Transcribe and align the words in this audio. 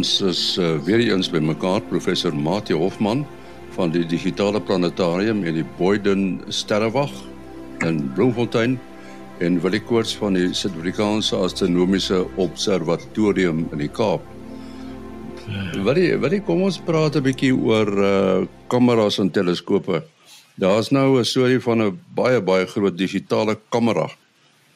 Ons 0.00 0.14
is 0.24 0.42
uh, 0.56 0.78
weer 0.86 1.02
eens 1.02 1.28
bymekaar 1.28 1.82
professor 1.90 2.32
Mati 2.32 2.72
Hofman 2.72 3.20
van 3.74 3.90
die 3.92 4.06
digitale 4.08 4.62
planetarium 4.64 5.42
en 5.44 5.58
die 5.58 5.64
Boyden 5.76 6.22
Sterrewag 6.48 7.12
in 7.84 7.98
Bloemfontein 8.16 8.78
en 9.44 9.58
Willie 9.60 9.82
Koorts 9.84 10.14
van 10.16 10.38
die 10.38 10.46
Suid-Afrikaanse 10.56 11.36
Astronomiese 11.36 12.22
Observatorium 12.40 13.66
in 13.74 13.84
die 13.84 13.90
Kaap. 13.92 14.24
Willie, 15.84 16.16
Willie, 16.24 16.40
kom 16.48 16.64
ons 16.64 16.80
praat 16.80 17.20
'n 17.20 17.26
bietjie 17.28 17.52
oor 17.52 17.92
uh 17.92 18.48
kameras 18.72 19.20
en 19.20 19.28
teleskope. 19.28 20.00
Daar's 20.56 20.88
nou 20.96 21.20
'n 21.20 21.28
storie 21.28 21.60
van 21.60 21.82
'n 21.82 22.00
baie 22.16 22.40
baie 22.40 22.64
groot 22.64 22.96
digitale 22.96 23.58
kamera 23.68 24.08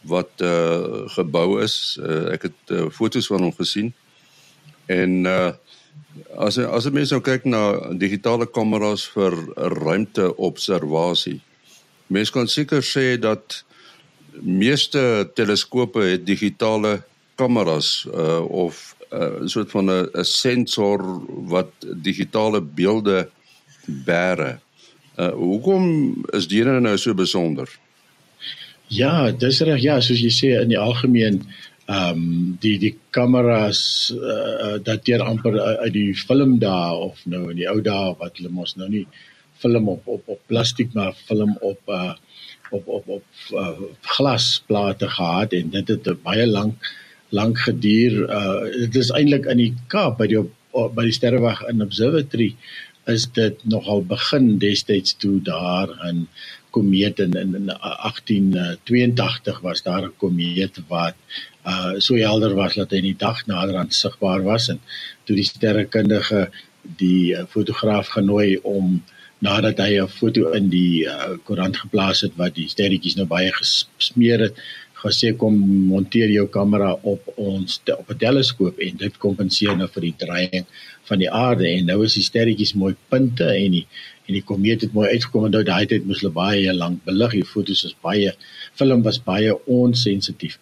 wat 0.04 0.32
uh 0.42 1.08
gebou 1.16 1.62
is. 1.64 1.96
Uh, 1.96 2.36
ek 2.36 2.42
het 2.52 2.60
uh, 2.68 2.90
foto's 2.90 3.32
van 3.32 3.40
hom 3.40 3.56
gesien. 3.56 3.94
En 4.86 5.24
uh 5.26 5.52
as 6.38 6.58
as 6.58 6.86
mense 6.94 7.10
nou 7.10 7.22
kyk 7.26 7.46
na 7.50 7.90
digitale 7.98 8.46
kameras 8.46 9.02
vir 9.10 9.34
ruimteobservasie. 9.56 11.40
Mense 12.06 12.34
kan 12.34 12.46
seker 12.46 12.84
sê 12.86 13.16
dat 13.18 13.64
meeste 14.42 15.26
teleskope 15.34 16.04
het 16.12 16.26
digitale 16.26 17.00
kameras 17.34 18.06
uh 18.06 18.42
of 18.46 18.94
'n 19.10 19.42
uh, 19.42 19.48
soort 19.48 19.70
van 19.70 19.90
'n 19.90 20.24
sensor 20.24 21.00
wat 21.50 21.70
digitale 22.02 22.60
beelde 22.60 23.28
bære. 23.86 24.58
Uh 25.18 25.32
hoekom 25.32 26.14
is 26.32 26.46
dit 26.46 26.64
nou 26.64 26.98
so 26.98 27.14
besonder? 27.14 27.68
Ja, 28.86 29.30
dis 29.30 29.60
reg 29.60 29.80
ja, 29.82 30.00
soos 30.00 30.20
jy 30.20 30.30
sê 30.30 30.48
in 30.60 30.68
die 30.68 30.78
algemeen 30.78 31.42
ehm 31.84 32.18
um, 32.18 32.58
die 32.60 32.78
die 32.80 32.94
kameras 33.12 34.10
uh, 34.16 34.76
dateer 34.82 35.20
amper 35.22 35.58
uit 35.60 35.92
die 35.92 36.14
film 36.16 36.58
dae 36.58 36.94
of 37.08 37.20
nou 37.28 37.50
in 37.50 37.58
die 37.60 37.68
ou 37.68 37.80
dae 37.84 38.14
wat 38.20 38.38
hulle 38.40 38.52
mos 38.52 38.76
nou 38.80 38.88
nie 38.88 39.06
film 39.60 39.88
op 39.92 40.08
op 40.08 40.28
op 40.36 40.40
plastiek 40.48 40.94
maar 40.96 41.12
film 41.28 41.56
op 41.60 41.80
uh 41.88 42.14
op 42.70 42.88
op 42.88 43.08
op 43.08 43.24
uh, 43.52 43.68
glasplate 44.16 45.08
gehad 45.08 45.52
en 45.52 45.70
dit 45.70 45.88
het 45.88 46.22
baie 46.22 46.46
lank 46.46 46.88
lank 47.28 47.58
geduur. 47.58 48.30
Uh 48.30 48.64
dit 48.86 48.96
is 49.02 49.10
eintlik 49.10 49.46
in 49.50 49.60
die 49.60 49.72
Kaap 49.92 50.18
by 50.18 50.28
die 50.30 50.40
op, 50.40 50.52
by 50.96 51.06
die 51.06 51.14
Sterrewag 51.14 51.62
in 51.70 51.82
Observatory 51.84 52.54
is 53.06 53.26
dit 53.32 53.64
nogal 53.64 54.04
begin 54.04 54.58
destyds 54.58 55.16
toe 55.20 55.40
daar 55.42 55.88
in 56.08 56.28
komeet 56.70 57.18
in 57.18 57.32
in, 57.38 57.54
in 57.54 57.66
1882 57.66 59.60
was 59.60 59.82
daar 59.82 60.04
'n 60.04 60.16
komeet 60.16 60.80
wat 60.88 61.14
uh 61.66 61.94
so 61.98 62.16
helder 62.16 62.54
was 62.54 62.74
dat 62.74 62.90
hy 62.90 62.96
in 62.96 63.10
die 63.12 63.22
dag 63.26 63.46
nader 63.46 63.76
aan 63.76 63.90
sigbaar 63.90 64.42
was 64.42 64.68
en 64.68 64.80
toe 65.24 65.36
die 65.36 65.50
sterrekundige 65.50 66.50
die 66.96 67.32
uh, 67.32 67.44
fotograaf 67.48 68.08
genooi 68.16 68.58
om 68.62 69.02
nadat 69.38 69.78
hy 69.78 70.00
'n 70.00 70.08
foto 70.08 70.50
in 70.58 70.68
die 70.68 71.04
uh, 71.04 71.36
koerant 71.44 71.76
geplaas 71.76 72.20
het 72.20 72.34
wat 72.36 72.54
die 72.54 72.68
sterretjies 72.68 73.16
nou 73.16 73.26
baie 73.26 73.52
gesmeer 73.52 74.40
het 74.48 74.56
gesê 75.04 75.34
kom 75.36 75.56
monteer 75.92 76.30
jou 76.32 76.46
kamera 76.48 76.92
op 77.02 77.32
ons 77.36 77.80
op 77.98 78.10
'n 78.10 78.22
teleskoop 78.26 78.78
en 78.78 78.96
dit 78.96 79.18
kompenseer 79.18 79.76
nou 79.76 79.88
vir 79.94 80.02
die 80.08 80.16
draaiing 80.24 80.66
van 81.08 81.20
die 81.20 81.30
aarde 81.30 81.68
en 81.68 81.88
nou 81.90 82.02
is 82.04 82.16
die 82.18 82.24
sterretjies 82.26 82.74
mooi 82.80 82.94
punte 83.12 83.48
en 83.52 83.80
die 83.80 83.86
en 84.24 84.36
die 84.38 84.44
komeet 84.46 84.80
het 84.80 84.94
mooi 84.96 85.08
uitgekom. 85.12 85.44
En 85.44 85.52
nou 85.52 85.62
daai 85.66 85.84
tyd 85.90 86.06
moes 86.08 86.22
hulle 86.22 86.32
baie 86.32 86.72
lank 86.72 87.02
belig. 87.04 87.34
Die 87.36 87.48
fotos 87.48 87.82
is 87.84 87.96
baie 88.04 88.32
film 88.78 89.02
was 89.04 89.18
baie 89.20 89.52
onsensitief. 89.70 90.56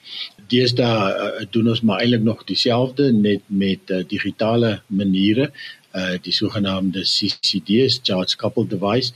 Deesdae 0.51 0.89
uh, 1.13 1.45
doen 1.55 1.71
ons 1.71 1.85
maar 1.87 2.03
eintlik 2.03 2.25
nog 2.27 2.43
dieselfde 2.49 3.13
net 3.15 3.45
met 3.47 3.93
uh, 3.95 4.03
digitale 4.09 4.81
maniere. 4.87 5.53
Uh 5.93 6.17
die 6.25 6.33
sogenaamde 6.33 7.05
CCD's 7.05 8.01
charge 8.03 8.37
coupled 8.41 8.71
device 8.73 9.13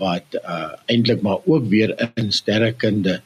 wat 0.00 0.36
uh 0.42 0.74
eintlik 0.92 1.22
maar 1.22 1.38
ook 1.44 1.68
weer 1.72 1.94
in 2.20 2.32
sterrekunde 2.32 3.20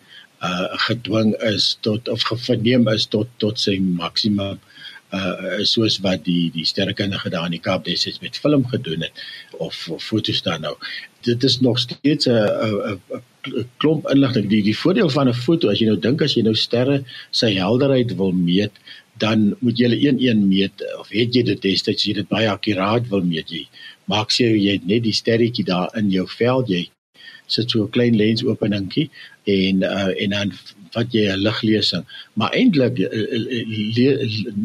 uh 0.45 0.69
gedwing 0.87 1.35
is 1.51 1.77
tot 1.81 2.09
of 2.09 2.23
geverneem 2.29 2.89
is 2.89 3.07
tot 3.07 3.29
tot 3.43 3.59
sy 3.61 3.79
maksimum 3.81 4.61
uh 5.13 5.59
soos 5.67 5.99
wat 6.05 6.25
die 6.25 6.51
die 6.55 6.67
sterrekundige 6.67 7.31
daar 7.31 7.49
in 7.49 7.57
die 7.57 7.65
Kaap 7.65 7.85
destyds 7.85 8.21
met 8.21 8.39
film 8.39 8.67
gedoen 8.67 9.03
het 9.07 9.25
of, 9.59 9.89
of 9.89 10.03
fotos 10.03 10.43
daar 10.43 10.61
nou. 10.61 10.77
Dit 11.27 11.45
is 11.45 11.61
nog 11.61 11.79
steeds 11.79 12.27
'n 12.27 13.01
'n 13.49 13.67
klomp 13.81 14.09
inligting 14.13 14.49
die 14.49 14.63
die 14.63 14.77
voordeel 14.77 15.11
van 15.11 15.29
'n 15.29 15.35
foto 15.35 15.71
as 15.71 15.79
jy 15.81 15.87
nou 15.87 15.99
dink 15.99 16.23
as 16.23 16.35
jy 16.37 16.43
nou 16.43 16.55
sterre 16.55 17.05
sy 17.31 17.55
helderheid 17.55 18.17
wil 18.17 18.33
meet 18.33 18.73
dan 19.19 19.57
moet 19.61 19.79
jy 19.79 19.89
hulle 19.89 20.01
een 20.01 20.19
een 20.21 20.49
meet 20.49 20.85
of 20.99 21.09
weet 21.09 21.35
jy 21.35 21.43
dit 21.43 21.63
destyds 21.63 22.05
jy 22.05 22.15
dit 22.21 22.29
baie 22.29 22.49
akkuraat 22.49 23.09
wil 23.09 23.25
meet 23.25 23.51
jy 23.51 23.67
maak 24.05 24.31
seker 24.31 24.57
jy 24.57 24.73
het 24.79 24.87
net 24.87 25.03
die 25.05 25.17
sterretjie 25.17 25.65
daar 25.65 25.89
in 26.01 26.11
jou 26.11 26.27
veld 26.29 26.69
jy 26.69 26.83
sit 27.47 27.71
so 27.71 27.85
'n 27.85 27.95
klein 27.97 28.17
lens 28.17 28.45
openingkie 28.45 29.11
en 29.45 29.83
uh, 29.83 30.13
en 30.23 30.31
dan 30.37 30.53
vat 30.95 31.15
jy 31.15 31.25
'n 31.31 31.43
liglesing 31.47 32.05
maar 32.35 32.53
eintlik 32.61 32.99
uh, 32.99 33.25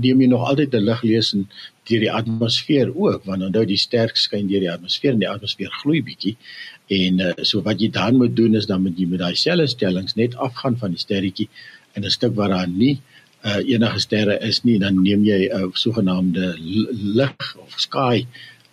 neem 0.04 0.22
jy 0.22 0.28
nog 0.28 0.48
altyd 0.50 0.74
'n 0.74 0.86
liglesing 0.92 1.48
deur 1.88 2.00
die 2.00 2.12
atmosfeer 2.12 2.94
ook 2.96 3.26
want 3.26 3.44
onthou 3.44 3.66
die 3.66 3.82
sterk 3.88 4.18
skyn 4.18 4.48
deur 4.48 4.64
die 4.66 4.72
atmosfeer 4.72 5.14
en 5.14 5.24
die 5.26 5.30
atmosfeer 5.30 5.72
gloei 5.82 6.02
bietjie 6.02 6.36
en 6.88 7.20
uh, 7.20 7.34
so 7.42 7.62
wat 7.62 7.82
jy 7.82 7.90
dan 7.90 8.18
moet 8.18 8.36
doen 8.36 8.56
is 8.56 8.66
dan 8.66 8.82
moet 8.82 8.98
jy 9.00 9.08
met 9.10 9.20
daai 9.20 9.36
selfe 9.36 9.68
stellings 9.68 10.16
net 10.16 10.36
afgaan 10.36 10.78
van 10.78 10.92
die 10.92 11.04
sterretjie 11.06 11.50
en 11.94 12.04
'n 12.04 12.10
stuk 12.12 12.36
waar 12.36 12.50
daar 12.50 12.68
nie 12.68 13.00
uh, 13.46 13.62
enige 13.62 14.00
sterre 14.00 14.40
is 14.42 14.64
nie, 14.66 14.80
dan 14.80 15.02
neem 15.02 15.24
jy 15.26 15.50
'n 15.50 15.72
sogenaamde 15.74 16.56
lig 17.18 17.56
of 17.62 17.74
sky 17.78 18.26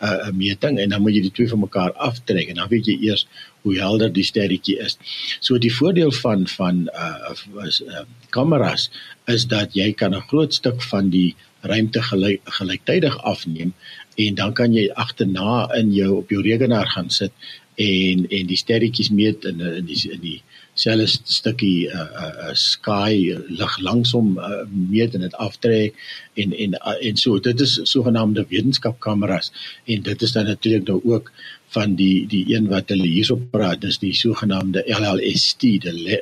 'n 0.03 0.29
uh, 0.29 0.33
meting 0.35 0.79
en 0.79 0.89
dan 0.89 1.03
moet 1.03 1.15
jy 1.15 1.23
die 1.23 1.35
twee 1.37 1.49
van 1.49 1.63
mekaar 1.63 1.93
aftrek 2.09 2.49
en 2.49 2.59
dan 2.61 2.69
weet 2.69 2.87
jy 2.91 2.97
eers 3.09 3.27
hoe 3.63 3.77
helder 3.79 4.13
die 4.13 4.27
sterretjie 4.27 4.79
is. 4.83 4.99
So 5.41 5.59
die 5.59 5.75
voordeel 5.75 6.13
van 6.13 6.47
van 6.47 6.89
uh, 6.91 7.31
uh 7.31 8.05
kameras 8.35 8.91
is 9.31 9.47
dat 9.47 9.75
jy 9.79 9.93
kan 9.93 10.15
'n 10.15 10.27
groot 10.29 10.55
stuk 10.55 10.83
van 10.83 11.11
die 11.11 11.35
ruimte 11.63 12.03
gelyk, 12.03 12.41
gelyktydig 12.45 13.19
afneem 13.23 13.75
en 14.17 14.35
dan 14.35 14.53
kan 14.53 14.75
jy 14.75 14.91
agterna 14.91 15.71
in 15.79 15.93
jou 15.95 16.17
op 16.17 16.31
jou 16.31 16.43
rekenaar 16.43 16.87
gaan 16.87 17.11
sit 17.11 17.33
en 17.75 18.27
en 18.29 18.47
die 18.47 18.57
sterretjies 18.57 19.11
meet 19.11 19.45
in 19.45 19.61
in 19.61 19.87
die 19.87 20.01
in 20.11 20.21
die 20.21 20.43
selfe 20.82 21.19
stukkie 21.37 21.88
'n 21.88 21.97
uh, 21.97 22.09
uh, 22.25 22.34
uh, 22.48 22.54
sky 22.54 23.12
lig 23.60 23.75
langsom 23.88 24.38
uh, 24.38 24.62
meet 24.93 25.15
en 25.15 25.26
dit 25.26 25.37
aftrek 25.47 25.94
en 26.43 26.53
en 26.65 26.78
uh, 26.81 26.97
en 27.09 27.16
so. 27.16 27.38
Dit 27.38 27.60
is 27.60 27.81
sogenaamde 27.94 28.47
wetenskapkameras 28.48 29.53
en 29.84 30.03
dit 30.03 30.22
is 30.22 30.32
dan 30.32 30.47
natuurlik 30.47 30.88
nou 30.88 31.00
ook 31.04 31.32
van 31.72 31.94
die 31.97 32.26
die 32.28 32.44
een 32.54 32.69
wat 32.72 32.91
hulle 32.92 33.09
hierso 33.09 33.38
praat 33.54 33.81
dis 33.84 33.98
die 34.03 34.15
sogenaamde 34.16 34.84
LLST 34.98 35.60
die 35.84 35.92
Le 35.92 36.21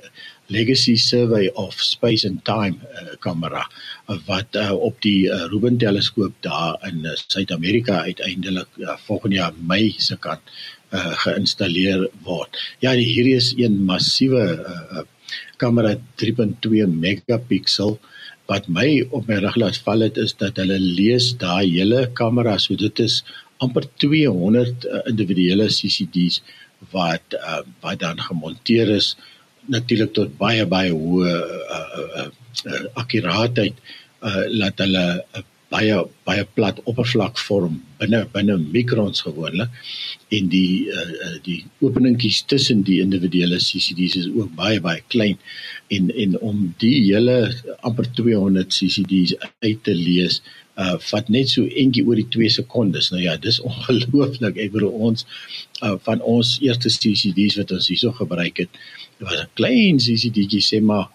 Legacy 0.50 0.96
Survey 0.98 1.46
of 1.54 1.78
Space 1.78 2.26
and 2.26 2.42
Time 2.44 2.78
uh, 2.82 3.14
kamera 3.22 3.62
uh, 3.62 4.16
wat 4.26 4.58
uh, 4.58 4.72
op 4.74 4.98
die 5.06 5.28
uh, 5.30 5.46
Rubin 5.52 5.78
teleskoop 5.78 6.34
daar 6.46 6.78
in 6.88 7.04
uh, 7.06 7.14
Suid-Amerika 7.14 8.02
uiteindelik 8.02 8.80
uh, 8.82 8.96
volgende 9.06 9.36
jaar 9.36 9.54
Mei 9.62 9.94
se 9.98 10.18
kant 10.18 10.42
uh, 10.92 11.12
geïnstalleer 11.24 12.06
word. 12.26 12.58
Ja, 12.84 12.94
hierdie 12.96 13.36
is 13.38 13.52
een 13.58 13.80
massiewe 13.86 14.44
uh, 14.58 15.04
kamera 15.60 15.94
3.2 16.22 16.86
megapixel 16.90 17.98
wat 18.50 18.66
my 18.68 18.88
op 19.14 19.28
my 19.30 19.38
rig 19.44 19.58
laat 19.62 19.78
val 19.86 20.02
het 20.06 20.18
is 20.18 20.34
dat 20.40 20.58
hulle 20.58 20.78
lees 20.80 21.30
daai 21.42 21.68
hele 21.70 22.06
kamera 22.20 22.56
so 22.58 22.74
dit 22.78 23.02
is 23.04 23.20
amper 23.62 23.86
200 24.02 24.86
uh, 24.88 25.02
individuele 25.12 25.68
CCD's 25.76 26.40
wat 26.94 27.36
uh, 27.38 27.60
wat 27.84 28.00
dan 28.02 28.18
gemonteer 28.30 28.90
is 28.96 29.14
natuurlik 29.70 30.14
tot 30.16 30.34
baie 30.40 30.66
baie 30.66 30.90
hoë 30.90 31.30
uh, 31.30 31.60
uh, 31.78 32.06
uh, 32.22 32.28
uh, 32.72 32.84
akkuraatheid 33.02 33.76
uh, 33.76 34.44
laat 34.56 34.80
hulle 34.82 35.06
uh, 35.20 35.44
baie 35.70 35.96
baie 36.26 36.44
plat 36.56 36.80
oppervlak 36.90 37.38
vorm 37.38 37.80
binne 38.00 38.24
binne 38.34 38.56
mikrons 38.58 39.22
gewoonlik 39.26 39.70
en 40.36 40.48
die 40.52 40.90
uh, 40.90 41.36
die 41.46 41.60
openingkies 41.84 42.42
tussen 42.50 42.82
die 42.86 43.00
individuele 43.04 43.60
CCD's 43.62 44.16
is 44.22 44.30
ook 44.30 44.50
baie 44.58 44.80
baie 44.82 45.02
klein 45.14 45.38
en 45.94 46.10
en 46.24 46.38
om 46.40 46.64
die 46.82 46.96
hele 47.06 47.36
amper 47.86 48.10
200 48.18 48.74
CCD's 48.74 49.36
uit 49.62 49.84
te 49.86 49.94
lees 49.94 50.40
uh 50.80 50.96
vat 51.10 51.28
net 51.34 51.50
so 51.50 51.66
eentjie 51.66 52.04
oor 52.06 52.16
die 52.16 52.28
2 52.32 52.48
sekondes. 52.54 53.10
Nou 53.12 53.20
ja, 53.22 53.36
dis 53.36 53.60
ongelooflik. 53.70 54.56
Ek 54.56 54.72
bedoel 54.74 54.94
ons 55.10 55.26
uh 55.84 55.96
van 56.06 56.22
ons 56.34 56.56
eerste 56.64 56.92
CCD's 56.94 57.58
wat 57.60 57.74
ons 57.76 57.90
hierso 57.92 58.14
gebruik 58.16 58.62
het, 58.64 58.80
was 59.20 59.42
'n 59.42 59.50
klein 59.60 60.00
CCD'tjie 60.00 60.64
sê 60.64 60.80
maar 60.80 61.10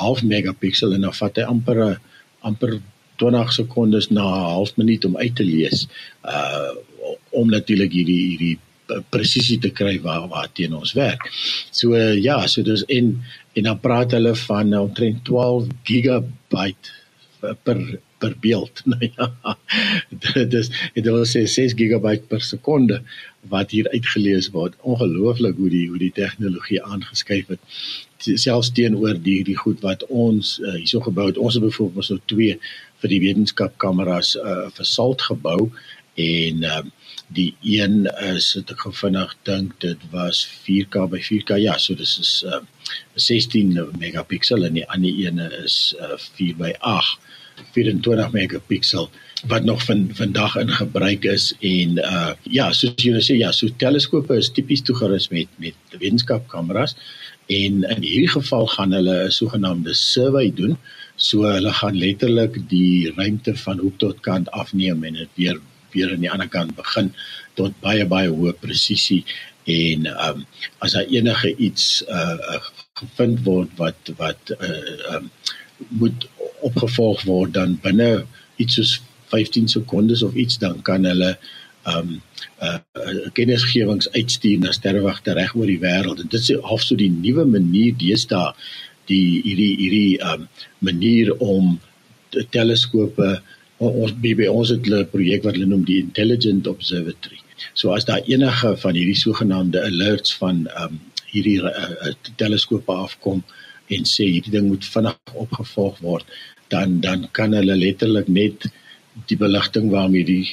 half 0.00 0.22
megapixel 0.22 0.94
en 0.94 1.06
dan 1.06 1.16
vat 1.20 1.36
hy 1.36 1.44
amper 1.54 2.00
amper 2.40 2.80
20 3.16 3.52
sekondes 3.52 4.10
na 4.10 4.24
'n 4.24 4.50
half 4.54 4.76
minuut 4.76 5.04
om 5.04 5.16
uit 5.16 5.36
te 5.36 5.44
lees 5.44 5.86
uh 6.24 6.74
om 7.34 7.50
natuurlik 7.50 7.92
hierdie 7.92 8.22
hierdie 8.28 8.58
presisie 9.10 9.58
te 9.58 9.70
kry 9.70 9.96
waar 10.04 10.28
waar 10.28 10.50
teen 10.52 10.74
ons 10.74 10.92
werk. 10.92 11.24
So 11.70 11.94
uh, 11.94 12.14
ja, 12.20 12.46
so 12.46 12.62
dis 12.62 12.84
en 12.84 13.16
en 13.54 13.62
dan 13.62 13.80
praat 13.80 14.12
hulle 14.16 14.34
van 14.34 14.74
omtrent 14.78 15.24
12 15.24 15.66
gigabyte 15.82 16.92
per 17.62 17.78
per 18.18 18.34
beeld. 18.40 18.82
Nou 18.90 19.10
ja. 19.16 19.56
Dit 20.08 20.54
is 20.54 20.70
dit 20.94 21.04
wil 21.04 21.26
sê 21.28 21.44
6 21.50 21.76
GB 21.78 22.16
per 22.28 22.42
sekonde 22.42 23.02
wat 23.52 23.70
hier 23.76 23.88
uitgelees 23.92 24.50
word. 24.54 24.76
Ongelooflik 24.80 25.56
hoe 25.60 25.70
die 25.70 25.86
hoe 25.88 26.00
die 26.00 26.12
tegnologie 26.14 26.82
aangeskuif 26.82 27.52
het. 27.54 27.60
Selfs 28.24 28.72
teenoor 28.72 29.20
die 29.20 29.42
die 29.44 29.56
goed 29.60 29.84
wat 29.84 30.06
ons 30.08 30.58
uh, 30.62 30.76
hierso 30.78 31.04
gebou 31.04 31.28
het. 31.28 31.40
Ons 31.40 31.58
het 31.58 31.66
byvoorbeeld 31.66 32.10
so 32.10 32.20
twee 32.32 32.58
vir 33.04 33.12
die 33.12 33.22
wetenskapkameras 33.26 34.34
uh, 34.40 34.70
vir 34.72 34.88
salt 34.88 35.28
gebou 35.28 35.68
en 36.20 36.64
uh, 36.64 36.80
die 37.36 37.50
een 37.66 38.04
is 38.22 38.52
het 38.56 38.70
ek 38.72 38.86
gevinnig 38.86 39.34
dink 39.48 39.74
dit 39.84 40.00
was 40.12 40.44
4K 40.64 41.04
by 41.12 41.20
4K 41.28 41.58
ja 41.60 41.76
so 41.80 41.96
dis 41.98 42.16
is 42.22 42.32
uh, 42.48 42.62
16 43.20 43.76
megapiksel 44.00 44.64
en 44.64 44.80
die 44.80 44.88
ander 44.88 45.22
ene 45.26 45.50
is 45.60 45.78
uh, 46.00 46.16
4 46.38 46.56
by 46.60 46.72
8 46.80 47.20
24 47.74 48.32
megapiksel 48.34 49.10
wat 49.50 49.64
nog 49.68 49.82
van 49.84 50.08
vandag 50.16 50.56
in 50.56 50.72
gebruik 50.72 51.24
is 51.28 51.52
en 51.60 51.98
uh 51.98 52.32
ja 52.56 52.70
soos 52.72 52.94
julle 52.96 53.22
sê 53.22 53.36
ja 53.38 53.52
so 53.52 53.68
teleskope 53.82 54.38
is 54.40 54.50
tipies 54.56 54.82
toegerus 54.82 55.28
met 55.34 55.48
met 55.62 55.98
wetenskapkameras 55.98 56.96
en 57.46 57.82
in 57.84 58.02
hierdie 58.02 58.32
geval 58.32 58.66
gaan 58.76 58.96
hulle 58.96 59.16
'n 59.26 59.30
sogenaamde 59.30 59.94
survey 59.94 60.52
doen 60.54 60.78
so 61.16 61.46
hulle 61.46 61.72
gaan 61.72 61.96
letterlik 61.96 62.58
die 62.68 63.12
ruimte 63.16 63.54
van 63.56 63.78
hoek 63.78 63.98
tot 63.98 64.20
kant 64.20 64.50
afneem 64.50 65.04
en 65.04 65.20
dit 65.22 65.40
weer 65.40 65.60
weer 65.94 66.12
aan 66.12 66.24
die 66.24 66.30
ander 66.30 66.48
kant 66.50 66.74
begin 66.76 67.12
tot 67.58 67.74
baie 67.80 68.06
baie 68.06 68.30
hoë 68.30 68.54
presisie 68.60 69.22
en 69.70 70.08
um 70.28 70.44
as 70.84 70.96
daar 70.96 71.08
enige 71.08 71.54
iets 71.56 72.02
uh 72.08 72.58
gevind 73.00 73.44
word 73.46 73.70
wat 73.78 74.14
wat 74.18 74.54
uh 74.58 75.16
um 75.16 75.30
moet 75.88 76.26
opgevolg 76.66 77.24
word 77.28 77.54
dan 77.54 77.78
binne 77.82 78.26
iets 78.56 78.78
soos 78.78 79.00
15 79.32 79.68
sekondes 79.68 80.22
of 80.22 80.34
iets 80.34 80.58
dan 80.58 80.82
kan 80.82 81.06
hulle 81.08 81.34
um 81.90 82.20
uh, 82.62 82.78
uh 82.96 83.30
kennisgewings 83.36 84.10
uitstuur 84.12 84.58
na 84.58 84.72
sterrewagte 84.72 85.34
reg 85.36 85.54
oor 85.54 85.68
die 85.68 85.80
wêreld. 85.82 86.20
En 86.20 86.30
dit 86.30 86.40
is 86.40 86.52
half 86.64 86.82
so 86.82 86.96
die 86.96 87.10
nuwe 87.10 87.44
manier 87.44 87.96
deesdae 88.00 88.52
die 89.10 89.42
hierdie 89.44 89.74
hierdie 89.80 90.20
um 90.32 90.46
manier 90.78 91.32
om 91.38 91.78
teleskope 92.50 93.40
ons 93.84 94.14
by 94.22 94.46
ons 94.48 94.70
het 94.70 94.86
'n 94.86 95.06
projek 95.12 95.44
wat 95.44 95.54
hulle 95.54 95.66
noem 95.66 95.84
die 95.84 96.00
intelligent 96.00 96.66
observatory. 96.66 97.40
So 97.74 97.92
as 97.92 98.04
daar 98.04 98.22
enige 98.26 98.76
van 98.76 98.94
hierdie 98.94 99.18
sogenaamde 99.18 99.82
alerts 99.82 100.34
van 100.34 100.68
um 100.82 101.00
hierdie 101.32 101.60
uh, 101.62 101.90
uh, 102.06 102.14
teleskope 102.36 102.92
afkom 102.92 103.42
en 103.88 104.04
sê 104.04 104.24
hierdie 104.24 104.54
ding 104.54 104.68
moet 104.68 104.84
vinnig 104.84 105.16
opgevolg 105.34 105.98
word 106.00 106.24
dan 106.68 107.00
dan 107.00 107.28
kan 107.32 107.52
hulle 107.52 107.76
letterlik 107.76 108.28
net 108.28 108.66
die 109.28 109.36
beligting 109.36 109.90
waarmee 109.90 110.24
die 110.24 110.46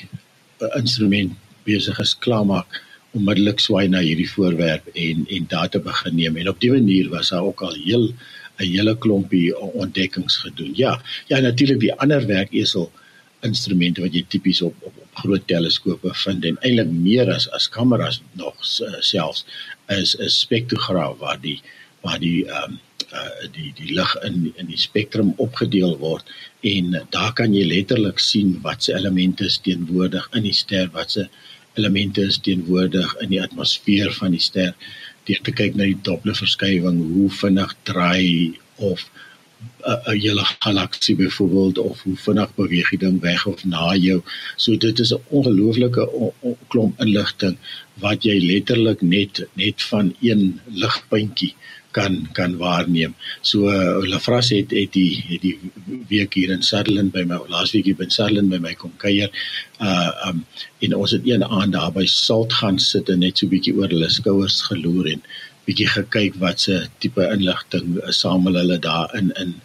uh, 0.61 0.67
instrument 0.77 1.37
besig 1.65 1.99
is 1.99 2.17
klaarmaak 2.25 2.81
onmiddellik 3.17 3.59
swaai 3.59 3.87
na 3.91 4.01
hierdie 4.03 4.29
voorwerp 4.29 4.87
en 4.95 5.25
en 5.37 5.47
data 5.51 5.79
begin 5.83 6.15
neem. 6.15 6.37
En 6.37 6.49
op 6.49 6.59
dié 6.61 6.71
manier 6.71 7.09
was 7.09 7.31
daar 7.33 7.43
ook 7.43 7.61
al 7.67 7.75
heel 7.75 8.11
'n 8.59 8.65
hele 8.65 8.97
klompie 8.97 9.57
ontdekkings 9.59 10.37
gedoen. 10.37 10.73
Ja, 10.75 11.01
ja 11.27 11.39
natuurlik 11.39 11.79
die 11.79 11.93
ander 11.93 12.25
werkesel 12.25 12.91
instrumente 13.41 14.01
wat 14.01 14.13
jy 14.13 14.25
tipies 14.29 14.61
op, 14.61 14.75
op 14.81 15.01
op 15.11 15.23
groot 15.23 15.47
teleskope 15.47 16.13
vind 16.23 16.45
en 16.47 16.57
eintlik 16.61 16.91
meer 16.91 17.31
as 17.33 17.49
as 17.57 17.67
kameras 17.69 18.21
nog 18.39 18.55
uh, 18.85 18.93
selfs 18.99 19.45
is 19.97 20.15
'n 20.17 20.29
spektrograaf 20.29 21.17
waar 21.19 21.39
die 21.41 21.59
waar 22.01 22.19
die 22.19 22.45
ehm 22.45 22.71
um, 22.71 22.79
uh, 23.13 23.47
die 23.51 23.73
die 23.79 23.93
lig 23.93 24.15
in 24.27 24.53
in 24.55 24.67
die 24.67 24.79
spektrum 24.79 25.33
opgedeel 25.37 25.97
word 25.97 26.31
en 26.73 26.95
daar 27.09 27.33
kan 27.33 27.53
jy 27.53 27.65
letterlik 27.65 28.19
sien 28.19 28.59
watse 28.61 28.93
elemente 28.93 29.45
is 29.45 29.59
teenwoordig 29.67 30.29
in 30.33 30.43
die 30.43 30.57
ster 30.63 30.89
watse 30.93 31.29
elemente 31.75 32.21
is 32.21 32.39
teenwoordig 32.47 33.15
in 33.25 33.29
die 33.29 33.41
atmosfeer 33.41 34.11
van 34.13 34.31
die 34.31 34.45
ster 34.49 34.73
deur 35.29 35.41
te 35.45 35.51
kyk 35.51 35.75
na 35.75 35.89
die 35.89 35.99
Doppler 36.07 36.37
verskywing 36.37 37.01
hoe 37.13 37.29
vinnig 37.41 37.75
draai 37.89 38.57
of 38.91 39.09
'n 39.89 40.17
hele 40.23 40.45
galaksie 40.65 41.15
byvoorbeeld 41.15 41.77
of 41.77 42.01
hoe 42.01 42.15
vinnig 42.25 42.55
beweeg 42.55 42.89
die 42.93 43.01
ding 43.03 43.19
weg 43.21 43.45
of 43.51 43.63
na 43.65 43.95
jou. 43.95 44.19
So 44.55 44.77
dit 44.85 44.99
is 44.99 45.13
'n 45.13 45.23
ongelooflike 45.29 46.03
klomp 46.67 47.01
inligting 47.05 47.57
wat 48.03 48.23
jy 48.23 48.37
letterlik 48.51 49.01
net 49.01 49.45
net 49.53 49.81
van 49.91 50.15
een 50.21 50.59
ligpuntjie 50.83 51.53
kan 51.91 52.27
kan 52.37 52.57
waarneem. 52.57 53.15
So 53.41 53.69
uh, 53.69 54.19
vras 54.19 54.49
het 54.49 54.71
het 54.71 54.93
die 54.93 55.23
het 55.27 55.41
die 55.41 55.57
week 56.09 56.33
hier 56.33 56.51
in 56.51 56.63
Sutherland 56.63 57.11
by 57.11 57.23
my 57.27 57.39
laasweek 57.47 57.85
hier 57.85 58.01
in 58.01 58.11
Sutherland 58.11 58.49
by 58.49 58.59
my 58.63 58.73
kom 58.73 58.93
kuier. 58.97 59.31
Uh 59.79 60.11
um 60.27 60.45
en 60.79 60.95
ons 60.95 61.11
het 61.11 61.27
een 61.27 61.43
aand 61.43 61.73
daar 61.73 61.91
by 61.91 62.05
Salt 62.05 62.53
gaan 62.53 62.79
sit 62.79 63.09
en 63.09 63.19
net 63.19 63.37
so 63.37 63.47
bietjie 63.47 63.75
oor 63.77 63.91
hulle 63.91 64.09
skouers 64.09 64.61
geloer 64.69 65.11
en 65.15 65.25
bietjie 65.65 65.89
gekyk 65.89 66.39
wat 66.41 66.63
se 66.67 66.79
tipe 67.03 67.27
inligting 67.33 67.97
uh, 67.99 68.09
samel 68.09 68.59
hulle 68.61 68.79
daar 68.79 69.13
in 69.17 69.31
in 69.43 69.59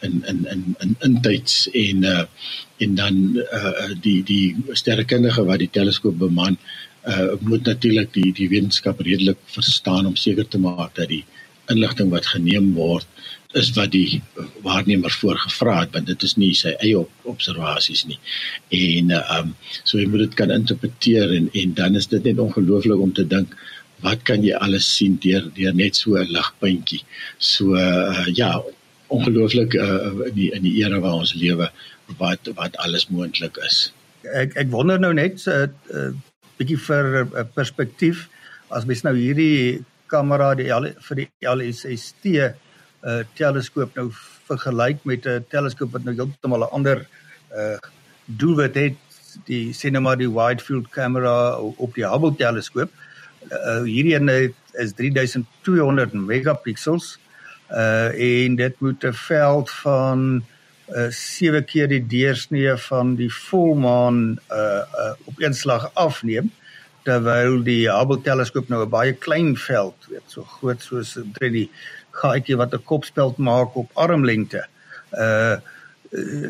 in 0.00 0.22
in 0.28 0.46
in 0.52 0.62
in 0.80 0.96
intyds 1.06 1.68
en 1.72 2.04
uh 2.04 2.24
en 2.84 2.94
dan 2.94 3.16
uh 3.36 3.90
die 4.00 4.22
die 4.24 4.56
sterrekundige 4.72 5.44
wat 5.44 5.58
die 5.58 5.72
teleskoop 5.78 6.18
beman 6.18 6.56
uh 7.08 7.32
moet 7.40 7.66
natuurlik 7.68 8.12
die 8.12 8.32
die 8.32 8.48
wetenskap 8.48 9.00
redelik 9.00 9.38
verstaan 9.44 10.06
om 10.06 10.16
seker 10.16 10.48
te 10.48 10.58
maak 10.58 10.94
dat 10.94 11.08
die 11.08 11.24
inligting 11.72 12.10
wat 12.10 12.26
geneem 12.26 12.72
word 12.74 13.06
is 13.58 13.72
wat 13.74 13.90
die 13.90 14.20
waarnemer 14.62 15.10
voorgevra 15.10 15.80
het 15.80 15.94
want 15.96 16.06
dit 16.06 16.22
is 16.26 16.36
nie 16.38 16.52
sy 16.54 16.74
eie 16.78 16.98
op 17.00 17.30
observasies 17.32 18.04
nie. 18.06 18.18
En 18.76 19.10
uh, 19.16 19.22
um 19.38 19.54
so 19.82 19.98
jy 19.98 20.06
moet 20.10 20.26
dit 20.28 20.38
kan 20.38 20.54
interpreteer 20.54 21.34
en 21.34 21.50
en 21.62 21.74
dan 21.74 21.98
is 21.98 22.06
dit 22.12 22.30
net 22.30 22.38
ongelooflik 22.38 23.02
om 23.02 23.12
te 23.16 23.26
dink 23.26 23.56
wat 24.04 24.22
kan 24.28 24.44
jy 24.46 24.54
alles 24.56 24.86
sien 24.96 25.18
deur 25.20 25.50
deur 25.56 25.74
net 25.74 25.98
so 25.98 26.16
'n 26.16 26.30
ligpuntjie? 26.30 27.02
So 27.38 27.74
uh, 27.74 28.26
ja 28.34 28.62
ongelooflik 29.10 29.74
uh, 29.74 30.30
in 30.30 30.34
die 30.34 30.50
in 30.54 30.62
die 30.62 30.76
era 30.84 31.00
waar 31.00 31.20
ons 31.24 31.34
lewe 31.34 31.70
wat 32.18 32.50
wat 32.54 32.76
alles 32.76 33.08
moontlik 33.10 33.58
is. 33.66 33.90
Ek 34.22 34.54
ek 34.54 34.70
wonder 34.70 35.00
nou 35.00 35.12
net 35.14 35.42
'n 35.46 35.50
uh, 35.50 35.66
uh, 35.94 36.10
bietjie 36.58 36.78
vir 36.78 37.04
'n 37.24 37.34
uh, 37.34 37.44
perspektief 37.54 38.28
as 38.70 38.86
mens 38.86 39.02
nou 39.02 39.16
hierdie 39.16 39.82
kamera 40.10 40.54
die 40.58 40.68
L, 40.74 40.90
vir 41.06 41.22
die 41.22 41.28
LSST 41.54 42.34
uh 43.00 43.22
teleskoop 43.38 43.94
nou 43.96 44.10
vergelyk 44.50 45.06
met 45.08 45.26
'n 45.26 45.46
teleskoop 45.48 45.92
wat 45.92 46.04
nou 46.04 46.14
heeltemal 46.14 46.66
'n 46.66 46.74
ander 46.78 47.06
uh 47.56 47.78
doelwit 48.26 48.74
het. 48.74 48.98
Die 49.46 49.72
sê 49.72 49.90
nou 49.90 50.02
maar 50.02 50.18
die 50.18 50.30
wide 50.30 50.62
field 50.62 50.90
camera 50.90 51.56
op 51.56 51.94
die 51.94 52.06
Hubble 52.06 52.34
teleskoop 52.36 52.90
uh 53.48 53.82
hierdie 53.82 54.14
een 54.14 54.54
is 54.78 54.92
3200 54.92 56.12
megapixels 56.12 57.18
uh 57.70 58.10
en 58.12 58.56
dit 58.56 58.80
moet 58.80 59.04
'n 59.04 59.12
veld 59.12 59.70
van 59.70 60.44
uh 60.88 61.08
7 61.10 61.64
keer 61.64 61.88
die 61.88 62.06
deursnee 62.06 62.76
van 62.76 63.14
die 63.14 63.32
volmaan 63.34 64.38
uh, 64.50 64.58
uh 64.58 65.12
op 65.24 65.40
een 65.40 65.54
slag 65.54 65.90
afneem 65.94 66.50
terwyl 67.04 67.62
die 67.64 67.88
Hubble 67.88 68.20
teleskoop 68.22 68.68
nou 68.68 68.84
'n 68.84 68.90
baie 68.90 69.12
klein 69.12 69.56
veld, 69.56 69.96
weet, 70.08 70.26
so 70.26 70.42
groot 70.42 70.82
soos 70.82 71.16
'n 71.16 71.52
die 71.52 71.70
gaatjie 72.12 72.56
wat 72.56 72.74
'n 72.74 72.84
kopspeld 72.84 73.38
maak 73.38 73.76
op 73.76 73.90
armlengte. 73.94 74.64
Uh 75.12 75.56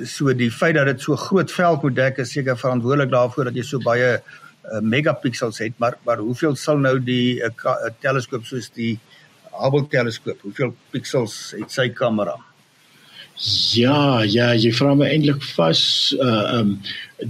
so 0.04 0.32
die 0.32 0.50
feit 0.50 0.74
dat 0.74 0.86
dit 0.86 1.00
so 1.00 1.16
groot 1.16 1.52
veld 1.52 1.82
moet 1.82 1.96
dek 1.96 2.18
is 2.18 2.32
seker 2.32 2.56
verantwoordelik 2.56 3.10
daarvoor 3.10 3.44
dat 3.44 3.54
jy 3.54 3.62
so 3.62 3.78
baie 3.78 4.14
uh, 4.16 4.80
megapixels 4.80 5.58
het, 5.58 5.74
maar 5.76 5.98
maar 6.06 6.18
hoeveel 6.18 6.56
sal 6.56 6.78
nou 6.78 6.98
die 6.98 7.42
'n 7.44 7.52
teleskoop 8.00 8.44
soos 8.44 8.70
die 8.70 8.98
Hubble 9.52 9.86
teleskoop, 9.88 10.40
hoeveel 10.40 10.74
pixels 10.90 11.52
het 11.58 11.70
sy 11.70 11.90
kamera? 11.90 12.38
Ja, 13.40 14.20
ja, 14.28 14.50
jy 14.52 14.68
vra 14.76 14.90
my 14.92 15.06
eintlik 15.08 15.40
vas 15.56 15.80
uh 16.20 16.58
um 16.58 16.74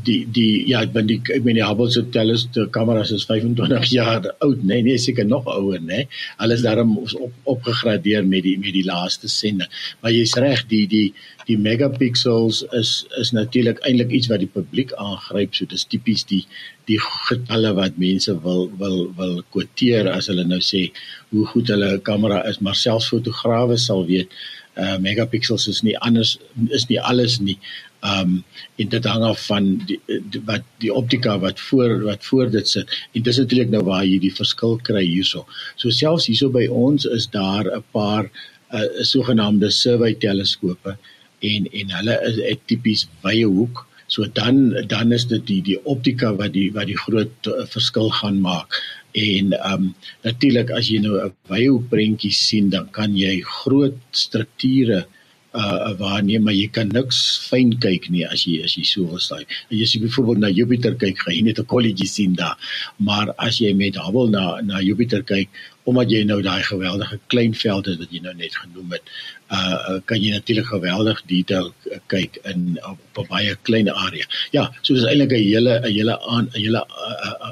die 0.07 0.25
die 0.27 0.65
ja, 0.71 0.81
ek 0.83 0.91
ben 0.95 1.07
die 1.07 1.19
ek 1.35 1.45
meen 1.47 1.59
die 1.59 1.67
Hubble 1.67 1.87
se 1.91 2.03
teleskop 2.15 2.73
kameras 2.75 3.13
is 3.15 3.27
25 3.29 3.87
jaar 3.99 4.27
oud, 4.43 4.65
nee, 4.67 4.83
nee, 4.87 4.99
seker 4.99 5.27
nog 5.27 5.47
ouer, 5.47 5.79
nê. 5.79 5.87
Nee. 5.87 6.09
Alles 6.43 6.67
daarom 6.67 6.97
op 6.99 7.55
opgegradeer 7.55 8.27
met 8.27 8.43
die 8.43 8.57
met 8.59 8.75
die 8.75 8.85
laaste 8.87 9.31
sende. 9.31 9.71
Maar 10.03 10.17
jy's 10.17 10.35
reg, 10.43 10.67
die 10.73 10.87
die 10.91 11.07
die 11.47 11.59
megapixels 11.59 12.65
is 12.75 12.93
is 13.23 13.31
natuurlik 13.37 13.79
eintlik 13.87 14.11
iets 14.19 14.31
wat 14.35 14.43
die 14.43 14.51
publiek 14.51 14.95
aangryp, 14.99 15.55
so 15.55 15.71
dis 15.71 15.87
tipies 15.87 16.27
die 16.27 16.43
die 16.91 16.99
getalle 17.31 17.71
wat 17.79 18.03
mense 18.03 18.35
wil 18.43 18.67
wil 18.83 19.05
wil 19.19 19.43
kwoteer 19.55 20.11
as 20.11 20.27
hulle 20.31 20.43
nou 20.43 20.59
sê 20.59 20.89
hoe 21.31 21.47
goed 21.53 21.71
hulle 21.71 21.99
kamera 22.03 22.43
is, 22.51 22.59
maar 22.59 22.75
selfs 22.75 23.13
fotograwe 23.15 23.79
sal 23.79 24.09
weet 24.11 24.35
uh 24.77 24.99
megapixels 24.99 25.69
is 25.69 25.83
nie 25.83 25.97
anders 25.99 26.39
is 26.71 26.87
nie 26.89 27.01
alles 27.01 27.39
nie. 27.41 27.59
Um 28.07 28.45
en 28.77 28.89
dit 28.89 29.05
hang 29.05 29.25
af 29.25 29.43
van 29.47 29.67
die, 29.87 29.99
die 30.07 30.43
wat 30.47 30.65
die 30.79 30.93
optika 30.95 31.39
wat 31.39 31.61
voor 31.61 32.03
wat 32.05 32.25
voor 32.25 32.51
dit 32.51 32.69
sit. 32.69 32.89
En 33.13 33.23
dis 33.23 33.39
natuurlik 33.39 33.71
nou 33.71 33.83
waar 33.85 34.05
jy 34.05 34.19
die 34.19 34.35
verskil 34.35 34.79
kry 34.83 35.05
hierso. 35.05 35.47
So 35.77 35.91
selfs 35.91 36.31
hierso 36.31 36.51
by 36.51 36.67
ons 36.67 37.05
is 37.05 37.27
daar 37.27 37.67
'n 37.67 37.85
paar 37.93 38.31
uh 38.73 38.89
sogenaamde 39.03 39.71
survey 39.71 40.15
teleskope 40.15 40.97
en 41.41 41.67
en 41.73 41.97
hulle 41.99 42.17
is 42.29 42.59
tipies 42.67 43.09
wye 43.23 43.45
hoek. 43.45 43.87
So 44.07 44.27
dan 44.27 44.87
dan 44.87 45.13
is 45.13 45.27
dit 45.31 45.47
die 45.47 45.61
die 45.63 45.79
optika 45.85 46.33
wat 46.35 46.53
die 46.53 46.71
wat 46.75 46.89
die 46.91 46.99
groot 46.99 47.47
uh, 47.47 47.67
verskil 47.67 48.11
gaan 48.11 48.41
maak. 48.41 48.81
En 49.13 49.53
ehm 49.53 49.73
um, 49.73 49.95
natuurlik 50.23 50.71
as 50.71 50.89
jy 50.91 51.01
nou 51.03 51.17
'n 51.19 51.33
wye 51.51 51.79
prentjie 51.91 52.33
sien, 52.33 52.71
dan 52.71 52.87
kan 52.91 53.17
jy 53.17 53.41
groot 53.43 53.97
strukture 54.13 55.07
uh 55.53 55.91
waarneem 55.99 56.45
maar 56.47 56.55
jy 56.55 56.69
kan 56.71 56.93
niks 56.95 57.19
fyn 57.49 57.73
kyk 57.83 58.07
nie 58.15 58.23
as 58.27 58.45
jy 58.47 58.61
as 58.63 58.77
jy 58.79 58.85
so 58.87 59.07
wil 59.11 59.19
sê. 59.19 59.41
As 59.43 59.95
jy 59.95 60.01
byvoorbeeld 60.05 60.45
na 60.45 60.51
Jupiter 60.55 60.95
kyk, 60.95 61.19
gaan 61.19 61.35
jy 61.35 61.43
net 61.43 61.59
'n 61.59 61.67
kolletjie 61.67 62.07
sien 62.07 62.35
daar. 62.35 62.57
Maar 62.99 63.35
as 63.37 63.59
jy 63.59 63.75
met 63.75 63.99
Hubble 63.99 64.31
na 64.31 64.61
na 64.63 64.79
Jupiter 64.81 65.23
kyk, 65.23 65.49
omdat 65.85 66.11
jy 66.11 66.23
nou 66.25 66.41
daai 66.43 66.63
geweldige 66.63 67.19
klein 67.27 67.55
veld 67.55 67.87
het 67.87 67.99
wat 67.99 68.13
jy 68.13 68.21
nou 68.23 68.35
net 68.35 68.55
genoem 68.55 68.93
het, 68.93 69.03
uh 69.51 69.99
kan 70.05 70.23
jy 70.23 70.31
natuurlik 70.31 70.67
geweldig 70.71 71.23
detail 71.27 71.75
kyk 72.07 72.39
in 72.45 72.79
op 72.85 73.19
'n 73.19 73.29
baie 73.29 73.57
klein 73.63 73.91
area. 73.91 74.27
Ja, 74.53 74.71
so 74.83 74.95
dis 74.95 75.05
eintlik 75.05 75.33
'n 75.33 75.43
hele 75.51 75.81
'n 75.81 75.93
hele 75.93 76.15
aan 76.21 76.47
'n 76.55 76.61
hele 76.63 76.87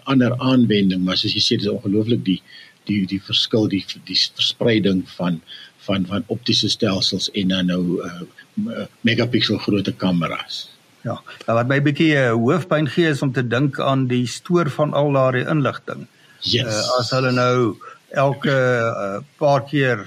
ander 0.04 0.38
aanwending, 0.38 1.02
maar 1.04 1.16
soos 1.16 1.34
jy 1.34 1.42
sê 1.42 1.58
dis 1.58 1.68
ongelooflik 1.68 2.24
die 2.24 2.42
die 2.88 3.06
die 3.06 3.20
verskil 3.20 3.68
die 3.68 3.84
die 4.08 4.16
verspreiding 4.16 5.02
van 5.16 5.42
van 5.88 6.06
van 6.08 6.26
optiese 6.34 6.68
stelsels 6.72 7.30
en 7.32 7.54
dan 7.54 7.70
nou 7.72 7.82
uh, 8.04 8.86
megapixel 9.06 9.58
grootte 9.64 9.94
kameras. 9.96 10.66
Ja, 11.06 11.16
nou 11.46 11.56
wat 11.58 11.70
my 11.70 11.80
bietjie 11.82 12.12
uh, 12.18 12.30
hoofpyn 12.36 12.88
gee 12.90 13.10
is 13.14 13.22
om 13.24 13.32
te 13.32 13.44
dink 13.46 13.80
aan 13.80 14.06
die 14.10 14.26
stoor 14.28 14.70
van 14.74 14.94
al 14.98 15.12
daardie 15.16 15.46
inligting. 15.48 16.06
Yes. 16.40 16.68
Uh, 16.68 16.98
as 17.00 17.12
hulle 17.16 17.32
nou 17.34 17.76
elke 18.14 18.54
uh, 18.54 19.18
paar 19.40 19.64
keer 19.68 20.04